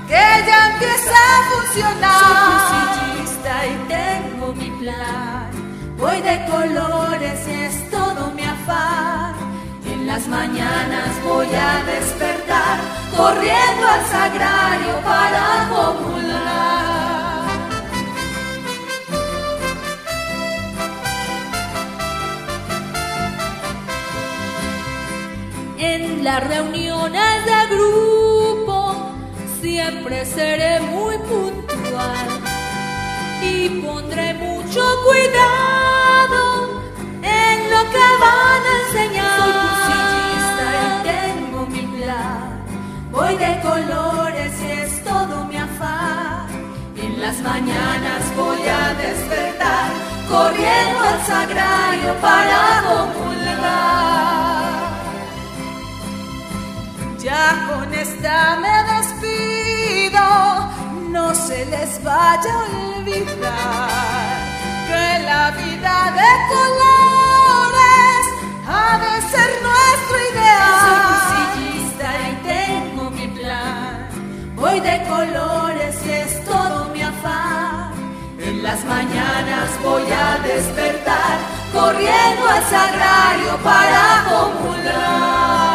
que 0.07 0.26
ya 0.47 0.59
empieza 0.72 1.18
a 1.36 1.39
funcionar. 1.51 2.12
Soy 3.43 3.70
y 3.70 3.78
tengo 3.88 4.53
mi 4.53 4.70
plan. 4.80 5.49
Voy 5.97 6.20
de 6.22 6.45
colores 6.45 7.47
y 7.47 7.51
es 7.51 7.91
todo 7.91 8.32
mi 8.32 8.43
En 8.68 10.05
las 10.05 10.28
mañanas 10.28 11.09
voy 11.24 11.47
a 11.47 11.84
despertar, 11.84 12.80
corriendo 13.18 13.88
al 13.88 14.05
sagrario 14.05 15.01
para 15.03 15.64
acumular. 15.64 16.22
En 25.80 26.24
las 26.24 26.47
reuniones 26.47 27.45
de 27.45 27.76
grupo 27.76 28.95
siempre 29.59 30.24
seré 30.26 30.82
muy 30.82 31.18
puntual 31.18 32.28
y 33.41 33.70
pondré 33.82 34.36
mucho 34.36 34.82
cuidado 35.03 35.91
lo 37.74 37.82
que 37.93 38.07
van 38.24 38.61
a 38.69 38.74
enseñar. 38.84 39.38
Soy 39.39 39.53
cursillista 39.63 40.67
y 40.84 40.89
tengo 41.11 41.59
mi 41.74 41.84
plan. 41.95 42.49
Voy 43.11 43.34
de 43.45 43.51
colores 43.69 44.51
y 44.61 44.72
es 44.84 45.03
todo 45.03 45.34
mi 45.49 45.57
afán. 45.57 46.47
En 47.05 47.22
las 47.24 47.38
mañanas 47.41 48.22
voy 48.36 48.61
a 48.82 48.84
despertar, 49.05 49.88
corriendo 50.30 50.99
al 51.11 51.19
sagrario 51.32 52.11
para 52.28 52.59
comulgar. 52.89 54.11
Ya 57.26 57.45
con 57.69 57.93
esta 57.93 58.57
me 58.61 58.72
se 61.34 61.65
les 61.65 62.03
vaya 62.03 62.53
a 62.53 62.97
olvidar 62.97 63.89
que 64.88 65.24
la 65.26 65.51
vida 65.51 66.11
de 66.17 66.32
de 66.51 67.11
ser 69.34 69.52
nuestro 69.68 70.16
ideal. 70.32 70.80
Soy 70.86 71.00
cursillista 71.08 72.08
y 72.30 72.34
tengo 72.54 73.04
mi 73.12 73.28
plan. 73.40 74.10
Voy 74.56 74.80
de 74.80 74.96
colores 75.08 75.96
y 76.06 76.12
es 76.12 76.46
todo 76.46 76.86
mi 76.94 77.02
afán. 77.02 77.94
En 78.40 78.64
las 78.64 78.84
mañanas 78.86 79.70
voy 79.84 80.04
a 80.12 80.38
despertar 80.48 81.36
corriendo 81.74 82.44
al 82.56 82.64
sagrario 82.76 83.52
para 83.64 84.04
comulgar. 84.30 85.70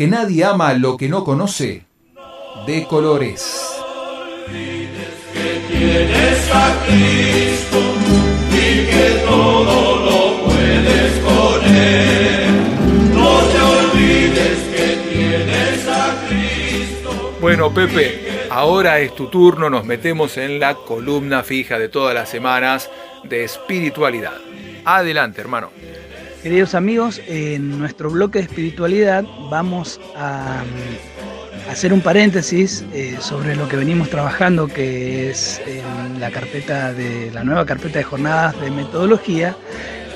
Porque 0.00 0.10
nadie 0.10 0.44
ama 0.46 0.72
lo 0.72 0.96
que 0.96 1.10
no 1.10 1.24
conoce, 1.24 1.84
de 2.66 2.86
colores. 2.86 3.70
Bueno, 17.42 17.74
Pepe, 17.74 18.46
ahora 18.48 19.00
es 19.00 19.14
tu 19.14 19.26
turno, 19.26 19.68
nos 19.68 19.84
metemos 19.84 20.38
en 20.38 20.58
la 20.58 20.76
columna 20.76 21.42
fija 21.42 21.78
de 21.78 21.90
todas 21.90 22.14
las 22.14 22.30
semanas 22.30 22.90
de 23.24 23.44
espiritualidad. 23.44 24.38
Adelante, 24.86 25.42
hermano. 25.42 25.68
Queridos 26.42 26.74
amigos, 26.74 27.20
en 27.26 27.78
nuestro 27.78 28.08
bloque 28.08 28.38
de 28.38 28.46
espiritualidad 28.46 29.24
vamos 29.50 30.00
a 30.16 30.62
mm, 30.64 31.70
hacer 31.70 31.92
un 31.92 32.00
paréntesis 32.00 32.82
eh, 32.94 33.18
sobre 33.20 33.54
lo 33.54 33.68
que 33.68 33.76
venimos 33.76 34.08
trabajando, 34.08 34.66
que 34.66 35.28
es 35.28 35.60
en 35.66 36.18
la 36.18 36.30
carpeta 36.30 36.94
de 36.94 37.30
la 37.30 37.44
nueva 37.44 37.66
carpeta 37.66 37.98
de 37.98 38.04
jornadas 38.04 38.58
de 38.58 38.70
metodología, 38.70 39.54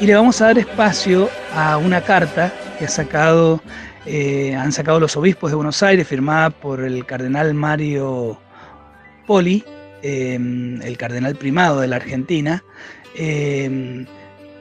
y 0.01 0.07
le 0.07 0.15
vamos 0.15 0.41
a 0.41 0.47
dar 0.47 0.59
espacio 0.59 1.29
a 1.55 1.77
una 1.77 2.01
carta 2.01 2.51
que 2.79 2.87
ha 2.87 2.89
sacado, 2.89 3.63
eh, 4.07 4.55
han 4.55 4.73
sacado 4.73 5.01
los 5.01 5.19
obispos 5.19 5.51
de 5.51 5.57
Buenos 5.57 5.83
Aires, 5.83 6.09
firmada 6.09 6.49
por 6.49 6.81
el 6.81 7.05
cardenal 7.05 7.53
Mario 7.53 8.41
Poli, 9.27 9.63
eh, 10.03 10.39
el 10.83 10.97
cardenal 10.97 11.37
primado 11.37 11.83
de 11.83 11.89
la 11.89 11.97
Argentina, 11.97 12.65
eh, 13.15 14.07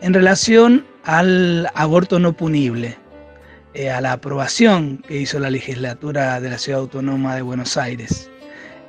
en 0.02 0.14
relación 0.14 0.86
al 1.04 1.70
aborto 1.74 2.20
no 2.20 2.34
punible, 2.34 2.98
eh, 3.74 3.90
a 3.90 4.02
la 4.02 4.14
aprobación 4.14 5.04
que 5.08 5.18
hizo 5.18 5.40
la 5.40 5.50
legislatura 5.50 6.40
de 6.40 6.50
la 6.50 6.58
Ciudad 6.58 6.82
Autónoma 6.82 7.36
de 7.36 7.42
Buenos 7.42 7.76
Aires. 7.76 8.30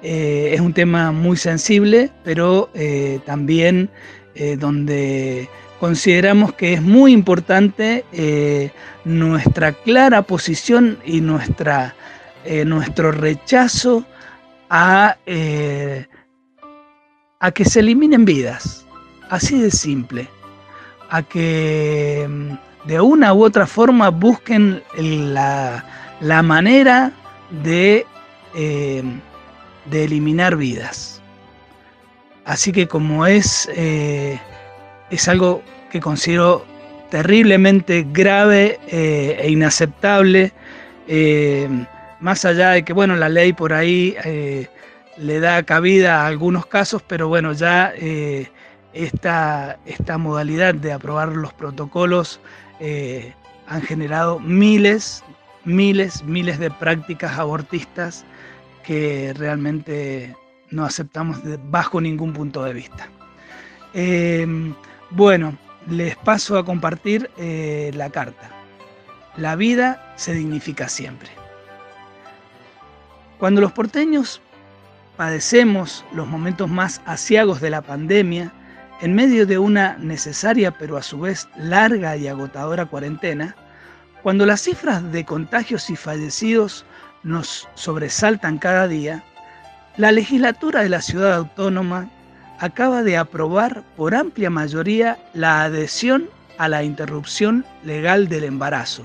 Eh, 0.02 0.50
es 0.52 0.60
un 0.60 0.74
tema 0.74 1.10
muy 1.10 1.36
sensible, 1.36 2.10
pero 2.22 2.70
eh, 2.74 3.20
también 3.24 3.90
donde 4.58 5.48
consideramos 5.78 6.54
que 6.54 6.72
es 6.72 6.82
muy 6.82 7.12
importante 7.12 8.04
nuestra 9.04 9.70
clara 9.72 10.22
posición 10.22 10.98
y 11.06 11.20
nuestra, 11.20 11.94
nuestro 12.66 13.12
rechazo 13.12 14.04
a, 14.68 15.16
a 17.38 17.50
que 17.52 17.64
se 17.64 17.78
eliminen 17.78 18.24
vidas, 18.24 18.84
así 19.30 19.60
de 19.60 19.70
simple, 19.70 20.28
a 21.10 21.22
que 21.22 22.26
mm, 22.28 22.86
de 22.86 23.00
una 23.00 23.32
u 23.34 23.44
otra 23.44 23.66
forma 23.66 24.10
busquen 24.10 24.82
la, 24.96 25.84
la 26.20 26.42
manera 26.42 27.12
de, 27.62 28.06
eh, 28.54 29.02
de 29.86 30.04
eliminar 30.04 30.56
vidas. 30.56 31.22
Así 32.44 32.72
que 32.72 32.86
como 32.86 33.26
es, 33.26 33.68
eh, 33.74 34.38
es 35.10 35.28
algo 35.28 35.62
que 35.90 36.00
considero 36.00 36.64
terriblemente 37.10 38.06
grave 38.12 38.78
eh, 38.88 39.38
e 39.40 39.50
inaceptable, 39.50 40.52
eh, 41.06 41.68
más 42.20 42.44
allá 42.44 42.70
de 42.70 42.84
que 42.84 42.92
bueno, 42.92 43.16
la 43.16 43.28
ley 43.28 43.52
por 43.52 43.72
ahí 43.72 44.16
eh, 44.24 44.66
le 45.16 45.40
da 45.40 45.62
cabida 45.62 46.22
a 46.22 46.26
algunos 46.26 46.66
casos, 46.66 47.02
pero 47.06 47.28
bueno, 47.28 47.52
ya 47.52 47.92
esta, 48.94 49.78
esta 49.84 50.18
modalidad 50.18 50.74
de 50.74 50.92
aprobar 50.92 51.28
los 51.28 51.52
protocolos 51.52 52.40
eh, 52.80 53.34
han 53.66 53.82
generado 53.82 54.38
miles, 54.38 55.22
miles, 55.64 56.22
miles 56.24 56.58
de 56.58 56.70
prácticas 56.70 57.38
abortistas 57.38 58.24
que 58.84 59.34
realmente 59.36 60.34
no 60.70 60.84
aceptamos 60.84 61.38
bajo 61.70 62.00
ningún 62.00 62.32
punto 62.32 62.62
de 62.62 62.72
vista. 62.72 63.08
Eh, 63.94 64.46
bueno, 65.10 65.56
les 65.88 66.16
paso 66.16 66.58
a 66.58 66.64
compartir 66.64 67.30
eh, 67.36 67.90
la 67.94 68.10
carta. 68.10 68.50
La 69.36 69.56
vida 69.56 70.12
se 70.16 70.34
dignifica 70.34 70.88
siempre. 70.88 71.30
Cuando 73.38 73.60
los 73.60 73.72
porteños 73.72 74.40
padecemos 75.16 76.04
los 76.12 76.26
momentos 76.26 76.68
más 76.68 77.00
asiagos 77.06 77.60
de 77.60 77.70
la 77.70 77.82
pandemia, 77.82 78.52
en 79.00 79.14
medio 79.14 79.46
de 79.46 79.58
una 79.58 79.96
necesaria 79.98 80.70
pero 80.70 80.96
a 80.96 81.02
su 81.02 81.20
vez 81.20 81.48
larga 81.56 82.16
y 82.16 82.28
agotadora 82.28 82.86
cuarentena, 82.86 83.56
cuando 84.22 84.46
las 84.46 84.62
cifras 84.62 85.12
de 85.12 85.24
contagios 85.24 85.90
y 85.90 85.96
fallecidos 85.96 86.86
nos 87.22 87.68
sobresaltan 87.74 88.58
cada 88.58 88.88
día, 88.88 89.22
la 89.96 90.12
legislatura 90.12 90.82
de 90.82 90.88
la 90.88 91.02
ciudad 91.02 91.34
autónoma 91.34 92.08
acaba 92.58 93.02
de 93.02 93.16
aprobar 93.16 93.82
por 93.96 94.14
amplia 94.14 94.50
mayoría 94.50 95.18
la 95.34 95.64
adhesión 95.64 96.28
a 96.58 96.68
la 96.68 96.82
interrupción 96.82 97.64
legal 97.82 98.28
del 98.28 98.44
embarazo, 98.44 99.04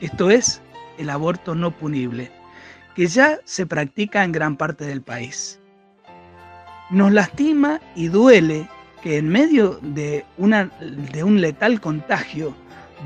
esto 0.00 0.30
es, 0.30 0.60
el 0.98 1.10
aborto 1.10 1.54
no 1.54 1.70
punible, 1.70 2.30
que 2.94 3.06
ya 3.06 3.38
se 3.44 3.66
practica 3.66 4.24
en 4.24 4.32
gran 4.32 4.56
parte 4.56 4.84
del 4.84 5.02
país. 5.02 5.60
Nos 6.90 7.12
lastima 7.12 7.80
y 7.94 8.08
duele 8.08 8.68
que 9.06 9.18
en 9.18 9.28
medio 9.28 9.78
de, 9.82 10.24
un 10.36 11.40
letal 11.40 11.80
contagio, 11.80 12.56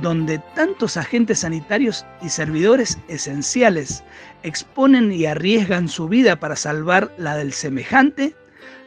donde 0.01 0.39
tantos 0.55 0.97
agentes 0.97 1.41
sanitarios 1.41 2.07
y 2.23 2.31
servidores 2.31 2.99
esenciales 3.09 4.03
exponen 4.43 5.13
y 5.13 5.27
arriesgan 5.27 5.89
su 5.89 6.09
vida 6.09 6.41
para 6.41 6.57
salvar 6.57 7.13
la 7.19 7.37
del 7.37 7.53
semejante, 7.53 8.35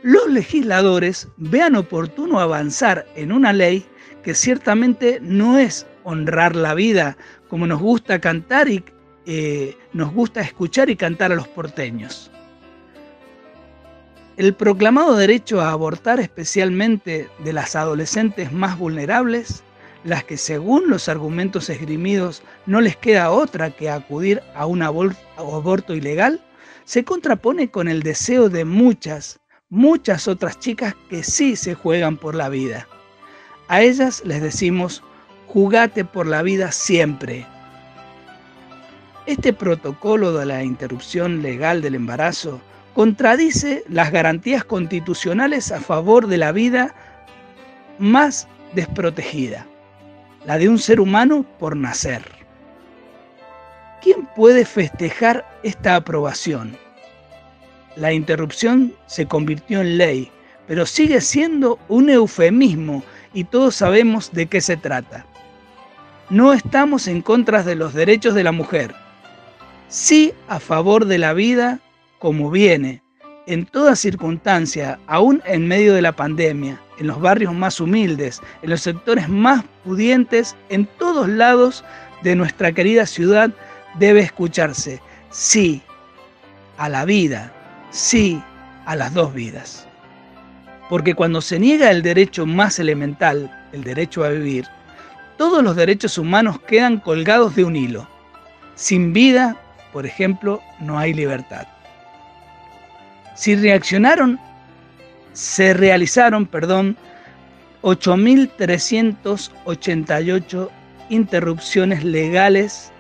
los 0.02 0.28
legisladores 0.28 1.28
vean 1.38 1.76
oportuno 1.76 2.40
avanzar 2.40 3.06
en 3.16 3.32
una 3.32 3.54
ley 3.54 3.86
que 4.24 4.34
ciertamente 4.34 5.20
no 5.22 5.60
es 5.60 5.86
honrar 6.04 6.56
la 6.56 6.74
vida 6.74 7.16
como 7.48 7.68
nos 7.68 7.80
gusta 7.80 8.20
cantar 8.22 8.70
y 8.70 8.84
eh, 9.28 9.78
nos 9.94 10.12
gusta 10.12 10.42
escuchar 10.42 10.90
y 10.90 10.96
cantar 10.96 11.32
a 11.32 11.36
los 11.36 11.48
porteños. 11.48 12.32
El 14.36 14.56
proclamado 14.56 15.16
derecho 15.16 15.62
a 15.62 15.70
abortar 15.70 16.20
especialmente 16.20 17.30
de 17.44 17.54
las 17.54 17.76
adolescentes 17.76 18.52
más 18.52 18.80
vulnerables, 18.80 19.64
las 20.04 20.24
que 20.24 20.38
según 20.38 20.90
los 20.90 21.08
argumentos 21.08 21.70
esgrimidos 21.70 22.42
no 22.66 22.82
les 22.82 22.98
queda 22.98 23.30
otra 23.30 23.70
que 23.70 23.92
acudir 23.92 24.42
a 24.56 24.66
un 24.66 24.82
abor- 24.82 25.16
aborto 25.38 25.94
ilegal, 25.94 26.42
se 26.84 27.04
contrapone 27.04 27.70
con 27.70 27.88
el 27.88 28.02
deseo 28.02 28.50
de 28.50 28.66
muchas, 28.66 29.40
muchas 29.70 30.28
otras 30.28 30.60
chicas 30.60 30.96
que 31.12 31.24
sí 31.24 31.56
se 31.56 31.76
juegan 31.76 32.18
por 32.18 32.34
la 32.34 32.50
vida. 32.50 32.88
A 33.68 33.84
ellas 33.84 34.24
les 34.26 34.42
decimos, 34.42 35.04
jugate 35.48 36.06
por 36.06 36.26
la 36.26 36.42
vida 36.42 36.72
siempre. 36.72 37.46
Este 39.28 39.54
protocolo 39.54 40.34
de 40.34 40.48
la 40.48 40.64
interrupción 40.64 41.44
legal 41.44 41.84
del 41.84 41.94
embarazo 41.96 42.60
contradice 42.94 43.84
las 43.90 44.12
garantías 44.12 44.64
constitucionales 44.64 45.72
a 45.72 45.80
favor 45.80 46.28
de 46.28 46.38
la 46.38 46.52
vida 46.52 46.94
más 48.00 48.48
desprotegida, 48.74 49.66
la 50.46 50.58
de 50.58 50.70
un 50.70 50.80
ser 50.80 51.00
humano 51.00 51.46
por 51.60 51.76
nacer. 51.76 52.24
¿Quién 54.02 54.28
puede 54.36 54.66
festejar 54.66 55.46
esta 55.64 55.96
aprobación? 55.96 56.78
La 57.96 58.12
interrupción 58.12 58.94
se 59.06 59.28
convirtió 59.28 59.82
en 59.82 59.98
ley, 59.98 60.32
pero 60.68 60.86
sigue 60.86 61.22
siendo 61.22 61.80
un 61.88 62.10
eufemismo 62.10 63.04
y 63.34 63.44
todos 63.46 63.76
sabemos 63.76 64.32
de 64.34 64.48
qué 64.48 64.62
se 64.62 64.78
trata. 64.78 65.26
No 66.30 66.54
estamos 66.54 67.08
en 67.08 67.22
contra 67.22 67.64
de 67.64 67.76
los 67.76 67.94
derechos 67.94 68.34
de 68.34 68.44
la 68.44 68.52
mujer. 68.52 68.94
sí 69.88 70.34
a 70.48 70.60
favor 70.60 71.06
de 71.06 71.20
la 71.20 71.34
vida 71.34 71.80
como 72.24 72.50
viene, 72.50 73.04
en 73.48 73.66
toda 73.66 73.98
circunstancia, 73.98 74.98
aún 75.08 75.44
en 75.46 75.68
medio 75.68 75.94
de 75.94 76.02
la 76.02 76.14
pandemia, 76.14 76.80
en 76.98 77.08
los 77.08 77.20
barrios 77.20 77.54
más 77.54 77.82
humildes, 77.82 78.42
en 78.62 78.70
los 78.70 78.80
sectores 78.80 79.28
más 79.28 79.66
pudientes, 79.84 80.56
en 80.70 80.86
todos 80.98 81.28
lados 81.28 81.84
de 82.22 82.38
nuestra 82.38 82.72
querida 82.72 83.06
ciudad, 83.06 83.52
debe 84.00 84.22
escucharse 84.22 85.02
sí 85.32 85.82
a 86.78 86.88
la 86.88 87.04
vida, 87.04 87.52
sí 87.92 88.42
a 88.86 88.96
las 88.96 89.14
dos 89.14 89.34
vidas. 89.34 89.86
Porque 90.90 91.16
cuando 91.16 91.42
se 91.42 91.60
niega 91.60 91.92
el 91.92 92.04
derecho 92.04 92.46
más 92.46 92.80
elemental, 92.80 93.52
el 93.74 93.84
derecho 93.84 94.24
a 94.24 94.30
vivir, 94.30 94.66
todos 95.38 95.62
los 95.62 95.76
derechos 95.76 96.18
humanos 96.18 96.58
quedan 96.62 97.02
colgados 97.02 97.54
de 97.58 97.66
un 97.66 97.76
hilo. 97.76 98.08
Sin 98.76 99.12
vida, 99.12 99.58
por 99.92 100.06
ejemplo, 100.06 100.62
no 100.80 100.98
hay 100.98 101.14
libertad. 101.14 101.68
Si 103.36 103.56
reaccionaron, 103.56 104.40
se 105.34 105.74
realizaron, 105.74 106.46
perdón, 106.46 106.96
8.388 107.82 110.70
interrupciones 111.10 112.04
legales 112.04 112.92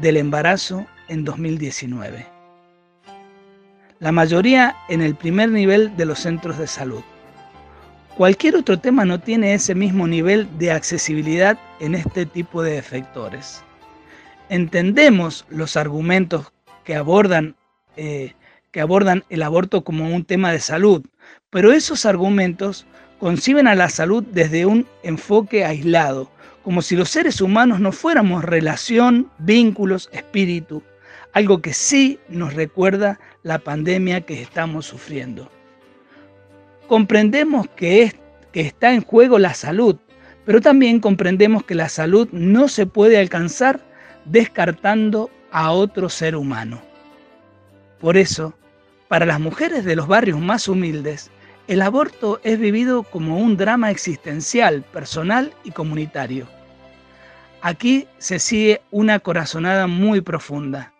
del 0.00 0.16
embarazo 0.16 0.86
en 1.08 1.24
2019. 1.24 2.26
La 4.00 4.10
mayoría 4.10 4.74
en 4.88 5.02
el 5.02 5.14
primer 5.14 5.50
nivel 5.50 5.94
de 5.96 6.06
los 6.06 6.20
centros 6.20 6.58
de 6.58 6.66
salud. 6.66 7.02
Cualquier 8.16 8.56
otro 8.56 8.78
tema 8.78 9.04
no 9.04 9.20
tiene 9.20 9.54
ese 9.54 9.74
mismo 9.74 10.06
nivel 10.06 10.48
de 10.58 10.72
accesibilidad 10.72 11.58
en 11.80 11.94
este 11.94 12.26
tipo 12.26 12.62
de 12.62 12.78
efectores. 12.78 13.62
Entendemos 14.48 15.46
los 15.48 15.76
argumentos 15.76 16.52
que 16.84 16.96
abordan, 16.96 17.56
eh, 17.96 18.34
que 18.72 18.80
abordan 18.80 19.22
el 19.28 19.42
aborto 19.42 19.84
como 19.84 20.12
un 20.12 20.24
tema 20.24 20.50
de 20.50 20.58
salud, 20.58 21.04
pero 21.50 21.72
esos 21.72 22.06
argumentos 22.06 22.86
conciben 23.20 23.68
a 23.68 23.74
la 23.74 23.88
salud 23.88 24.24
desde 24.32 24.66
un 24.66 24.86
enfoque 25.02 25.64
aislado, 25.64 26.30
como 26.64 26.82
si 26.82 26.96
los 26.96 27.10
seres 27.10 27.40
humanos 27.40 27.78
no 27.78 27.92
fuéramos 27.92 28.44
relación, 28.44 29.30
vínculos, 29.38 30.08
espíritu, 30.12 30.82
algo 31.32 31.60
que 31.60 31.74
sí 31.74 32.18
nos 32.28 32.54
recuerda 32.54 33.20
la 33.42 33.58
pandemia 33.58 34.22
que 34.22 34.40
estamos 34.40 34.86
sufriendo. 34.86 35.50
Comprendemos 36.88 37.68
que, 37.76 38.14
que 38.52 38.62
está 38.62 38.92
en 38.92 39.02
juego 39.02 39.38
la 39.38 39.54
salud, 39.54 39.96
pero 40.44 40.60
también 40.60 40.98
comprendemos 40.98 41.64
que 41.64 41.74
la 41.74 41.88
salud 41.88 42.28
no 42.32 42.68
se 42.68 42.86
puede 42.86 43.18
alcanzar 43.18 43.80
descartando 44.24 45.30
a 45.50 45.72
otro 45.72 46.08
ser 46.08 46.36
humano. 46.36 46.82
Por 48.00 48.16
eso, 48.16 48.54
para 49.12 49.26
las 49.26 49.40
mujeres 49.40 49.84
de 49.84 49.94
los 49.94 50.08
barrios 50.08 50.40
más 50.40 50.68
humildes, 50.68 51.30
el 51.68 51.82
aborto 51.82 52.40
es 52.44 52.58
vivido 52.58 53.02
como 53.02 53.36
un 53.36 53.58
drama 53.58 53.90
existencial, 53.90 54.84
personal 54.84 55.52
y 55.64 55.70
comunitario. 55.70 56.48
Aquí 57.60 58.08
se 58.16 58.38
sigue 58.38 58.80
una 58.90 59.18
corazonada 59.18 59.86
muy 59.86 60.22
profunda. 60.22 60.94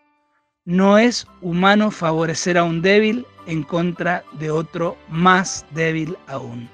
No 0.66 0.98
es 0.98 1.26
humano 1.40 1.90
favorecer 1.90 2.58
a 2.58 2.64
un 2.64 2.82
débil 2.82 3.24
en 3.46 3.62
contra 3.62 4.24
de 4.34 4.50
otro 4.50 4.98
más 5.08 5.64
débil 5.70 6.18
aún. 6.26 6.68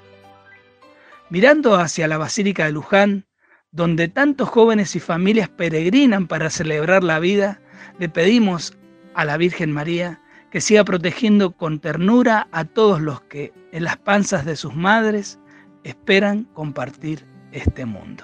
Mirando 1.29 1.75
hacia 1.75 2.09
la 2.09 2.17
Basílica 2.17 2.65
de 2.65 2.73
Luján, 2.73 3.25
donde 3.71 4.09
tantos 4.09 4.49
jóvenes 4.49 4.93
y 4.97 4.99
familias 4.99 5.47
peregrinan 5.47 6.27
para 6.27 6.49
celebrar 6.49 7.01
la 7.01 7.19
vida, 7.19 7.61
le 7.97 8.09
pedimos 8.09 8.77
a 9.13 9.23
la 9.23 9.37
Virgen 9.37 9.71
María 9.71 10.19
que 10.51 10.61
siga 10.61 10.83
protegiendo 10.83 11.51
con 11.51 11.79
ternura 11.79 12.47
a 12.51 12.65
todos 12.65 12.99
los 13.01 13.21
que 13.21 13.53
en 13.71 13.83
las 13.83 13.97
panzas 13.97 14.45
de 14.45 14.55
sus 14.55 14.75
madres 14.75 15.39
esperan 15.83 16.45
compartir 16.53 17.25
este 17.51 17.85
mundo. 17.85 18.23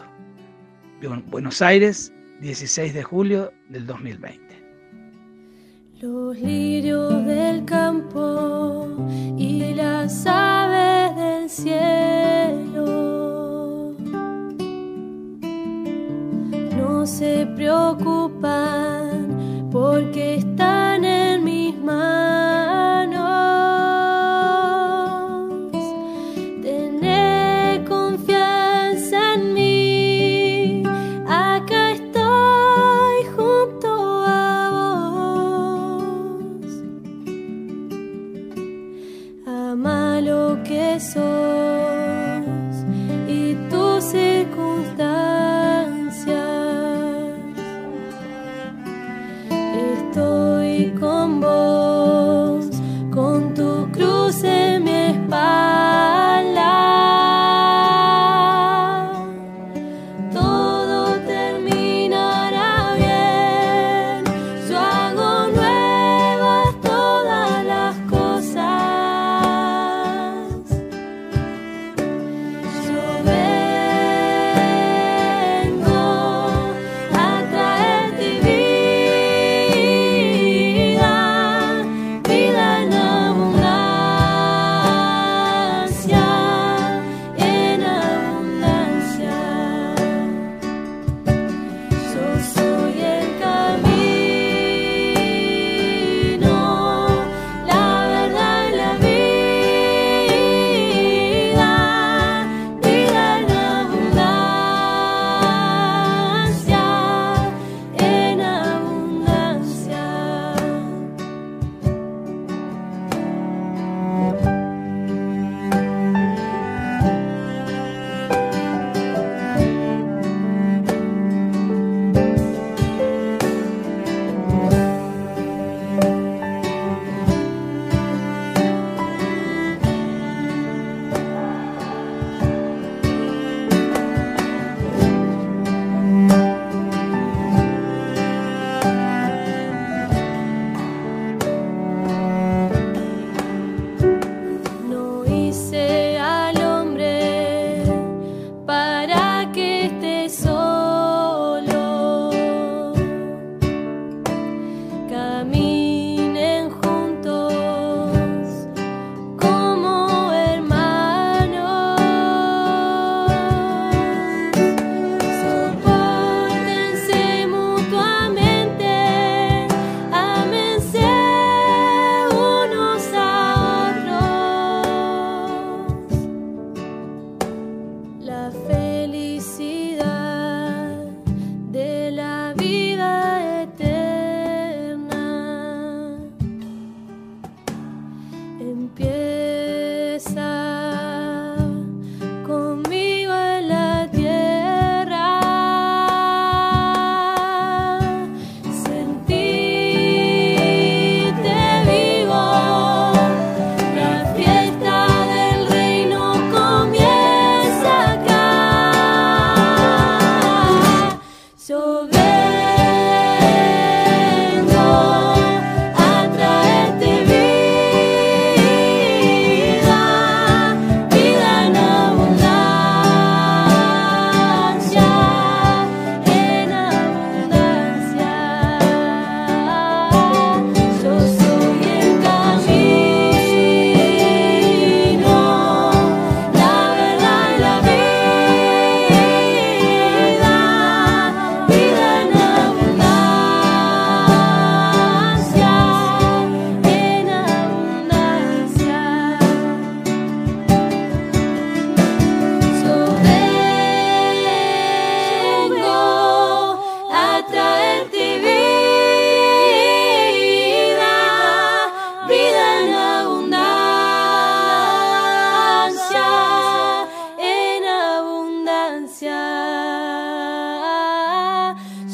Buenos 1.29 1.61
Aires, 1.61 2.11
16 2.41 2.93
de 2.93 3.03
julio 3.03 3.51
del 3.69 3.85
2020. 3.85 4.43
Los 6.01 6.37
lirios 6.39 7.25
del 7.25 7.63
campo 7.65 8.87
y 9.37 9.73
las 9.75 10.25
aves 10.25 11.15
del 11.15 11.49
cielo 11.49 12.85
no 16.75 17.05
se 17.05 17.47
preocupan 17.55 18.49
porque 19.71 20.35
están 20.35 20.84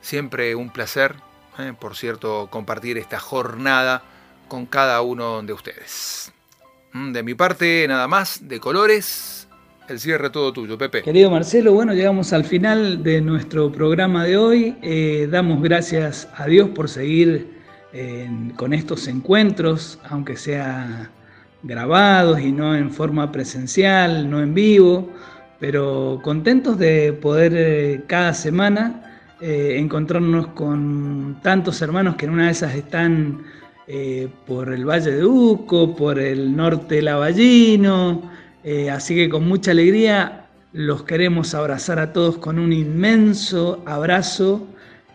siempre 0.00 0.54
un 0.54 0.70
placer, 0.70 1.14
eh, 1.58 1.72
por 1.78 1.96
cierto, 1.96 2.48
compartir 2.50 2.98
esta 2.98 3.18
jornada 3.18 4.02
con 4.48 4.66
cada 4.66 5.00
uno 5.02 5.42
de 5.42 5.52
ustedes. 5.52 6.32
Mm, 6.92 7.12
de 7.12 7.22
mi 7.22 7.34
parte, 7.34 7.86
nada 7.88 8.08
más, 8.08 8.48
de 8.48 8.60
colores, 8.60 9.48
el 9.88 9.98
cierre 9.98 10.30
todo 10.30 10.52
tuyo, 10.52 10.78
Pepe. 10.78 11.02
Querido 11.02 11.30
Marcelo, 11.30 11.72
bueno, 11.72 11.92
llegamos 11.92 12.32
al 12.32 12.44
final 12.44 13.02
de 13.02 13.20
nuestro 13.20 13.70
programa 13.72 14.24
de 14.24 14.36
hoy. 14.36 14.76
Eh, 14.82 15.28
damos 15.30 15.62
gracias 15.62 16.28
a 16.36 16.46
Dios 16.46 16.70
por 16.70 16.88
seguir 16.88 17.60
eh, 17.92 18.28
con 18.56 18.72
estos 18.72 19.08
encuentros, 19.08 19.98
aunque 20.08 20.36
sea 20.36 21.10
grabados 21.62 22.40
y 22.40 22.52
no 22.52 22.76
en 22.76 22.90
forma 22.90 23.32
presencial, 23.32 24.28
no 24.30 24.40
en 24.40 24.54
vivo 24.54 25.12
pero 25.58 26.20
contentos 26.22 26.78
de 26.78 27.12
poder 27.12 28.04
cada 28.06 28.34
semana 28.34 29.15
eh, 29.40 29.76
encontrarnos 29.78 30.48
con 30.48 31.38
tantos 31.42 31.80
hermanos 31.82 32.16
que 32.16 32.26
en 32.26 32.32
una 32.32 32.46
de 32.46 32.52
esas 32.52 32.74
están 32.74 33.44
eh, 33.86 34.28
por 34.46 34.72
el 34.72 34.84
Valle 34.84 35.12
de 35.12 35.24
Uco, 35.24 35.94
por 35.94 36.18
el 36.18 36.56
norte 36.56 37.02
lavallino, 37.02 38.30
así 38.90 39.14
que 39.14 39.28
con 39.28 39.46
mucha 39.46 39.70
alegría 39.70 40.46
los 40.72 41.04
queremos 41.04 41.54
abrazar 41.54 42.00
a 42.00 42.12
todos 42.12 42.38
con 42.38 42.58
un 42.58 42.72
inmenso 42.72 43.82
abrazo 43.86 44.66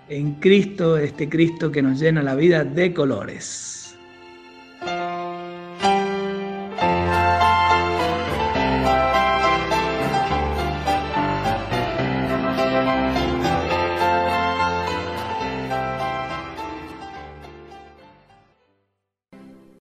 en 0.08 0.36
Cristo, 0.36 0.98
este 0.98 1.30
Cristo 1.30 1.72
que 1.72 1.82
nos 1.82 2.00
llena 2.00 2.24
la 2.24 2.36
vida 2.36 2.64
de 2.64 2.94
colores. 2.94 3.81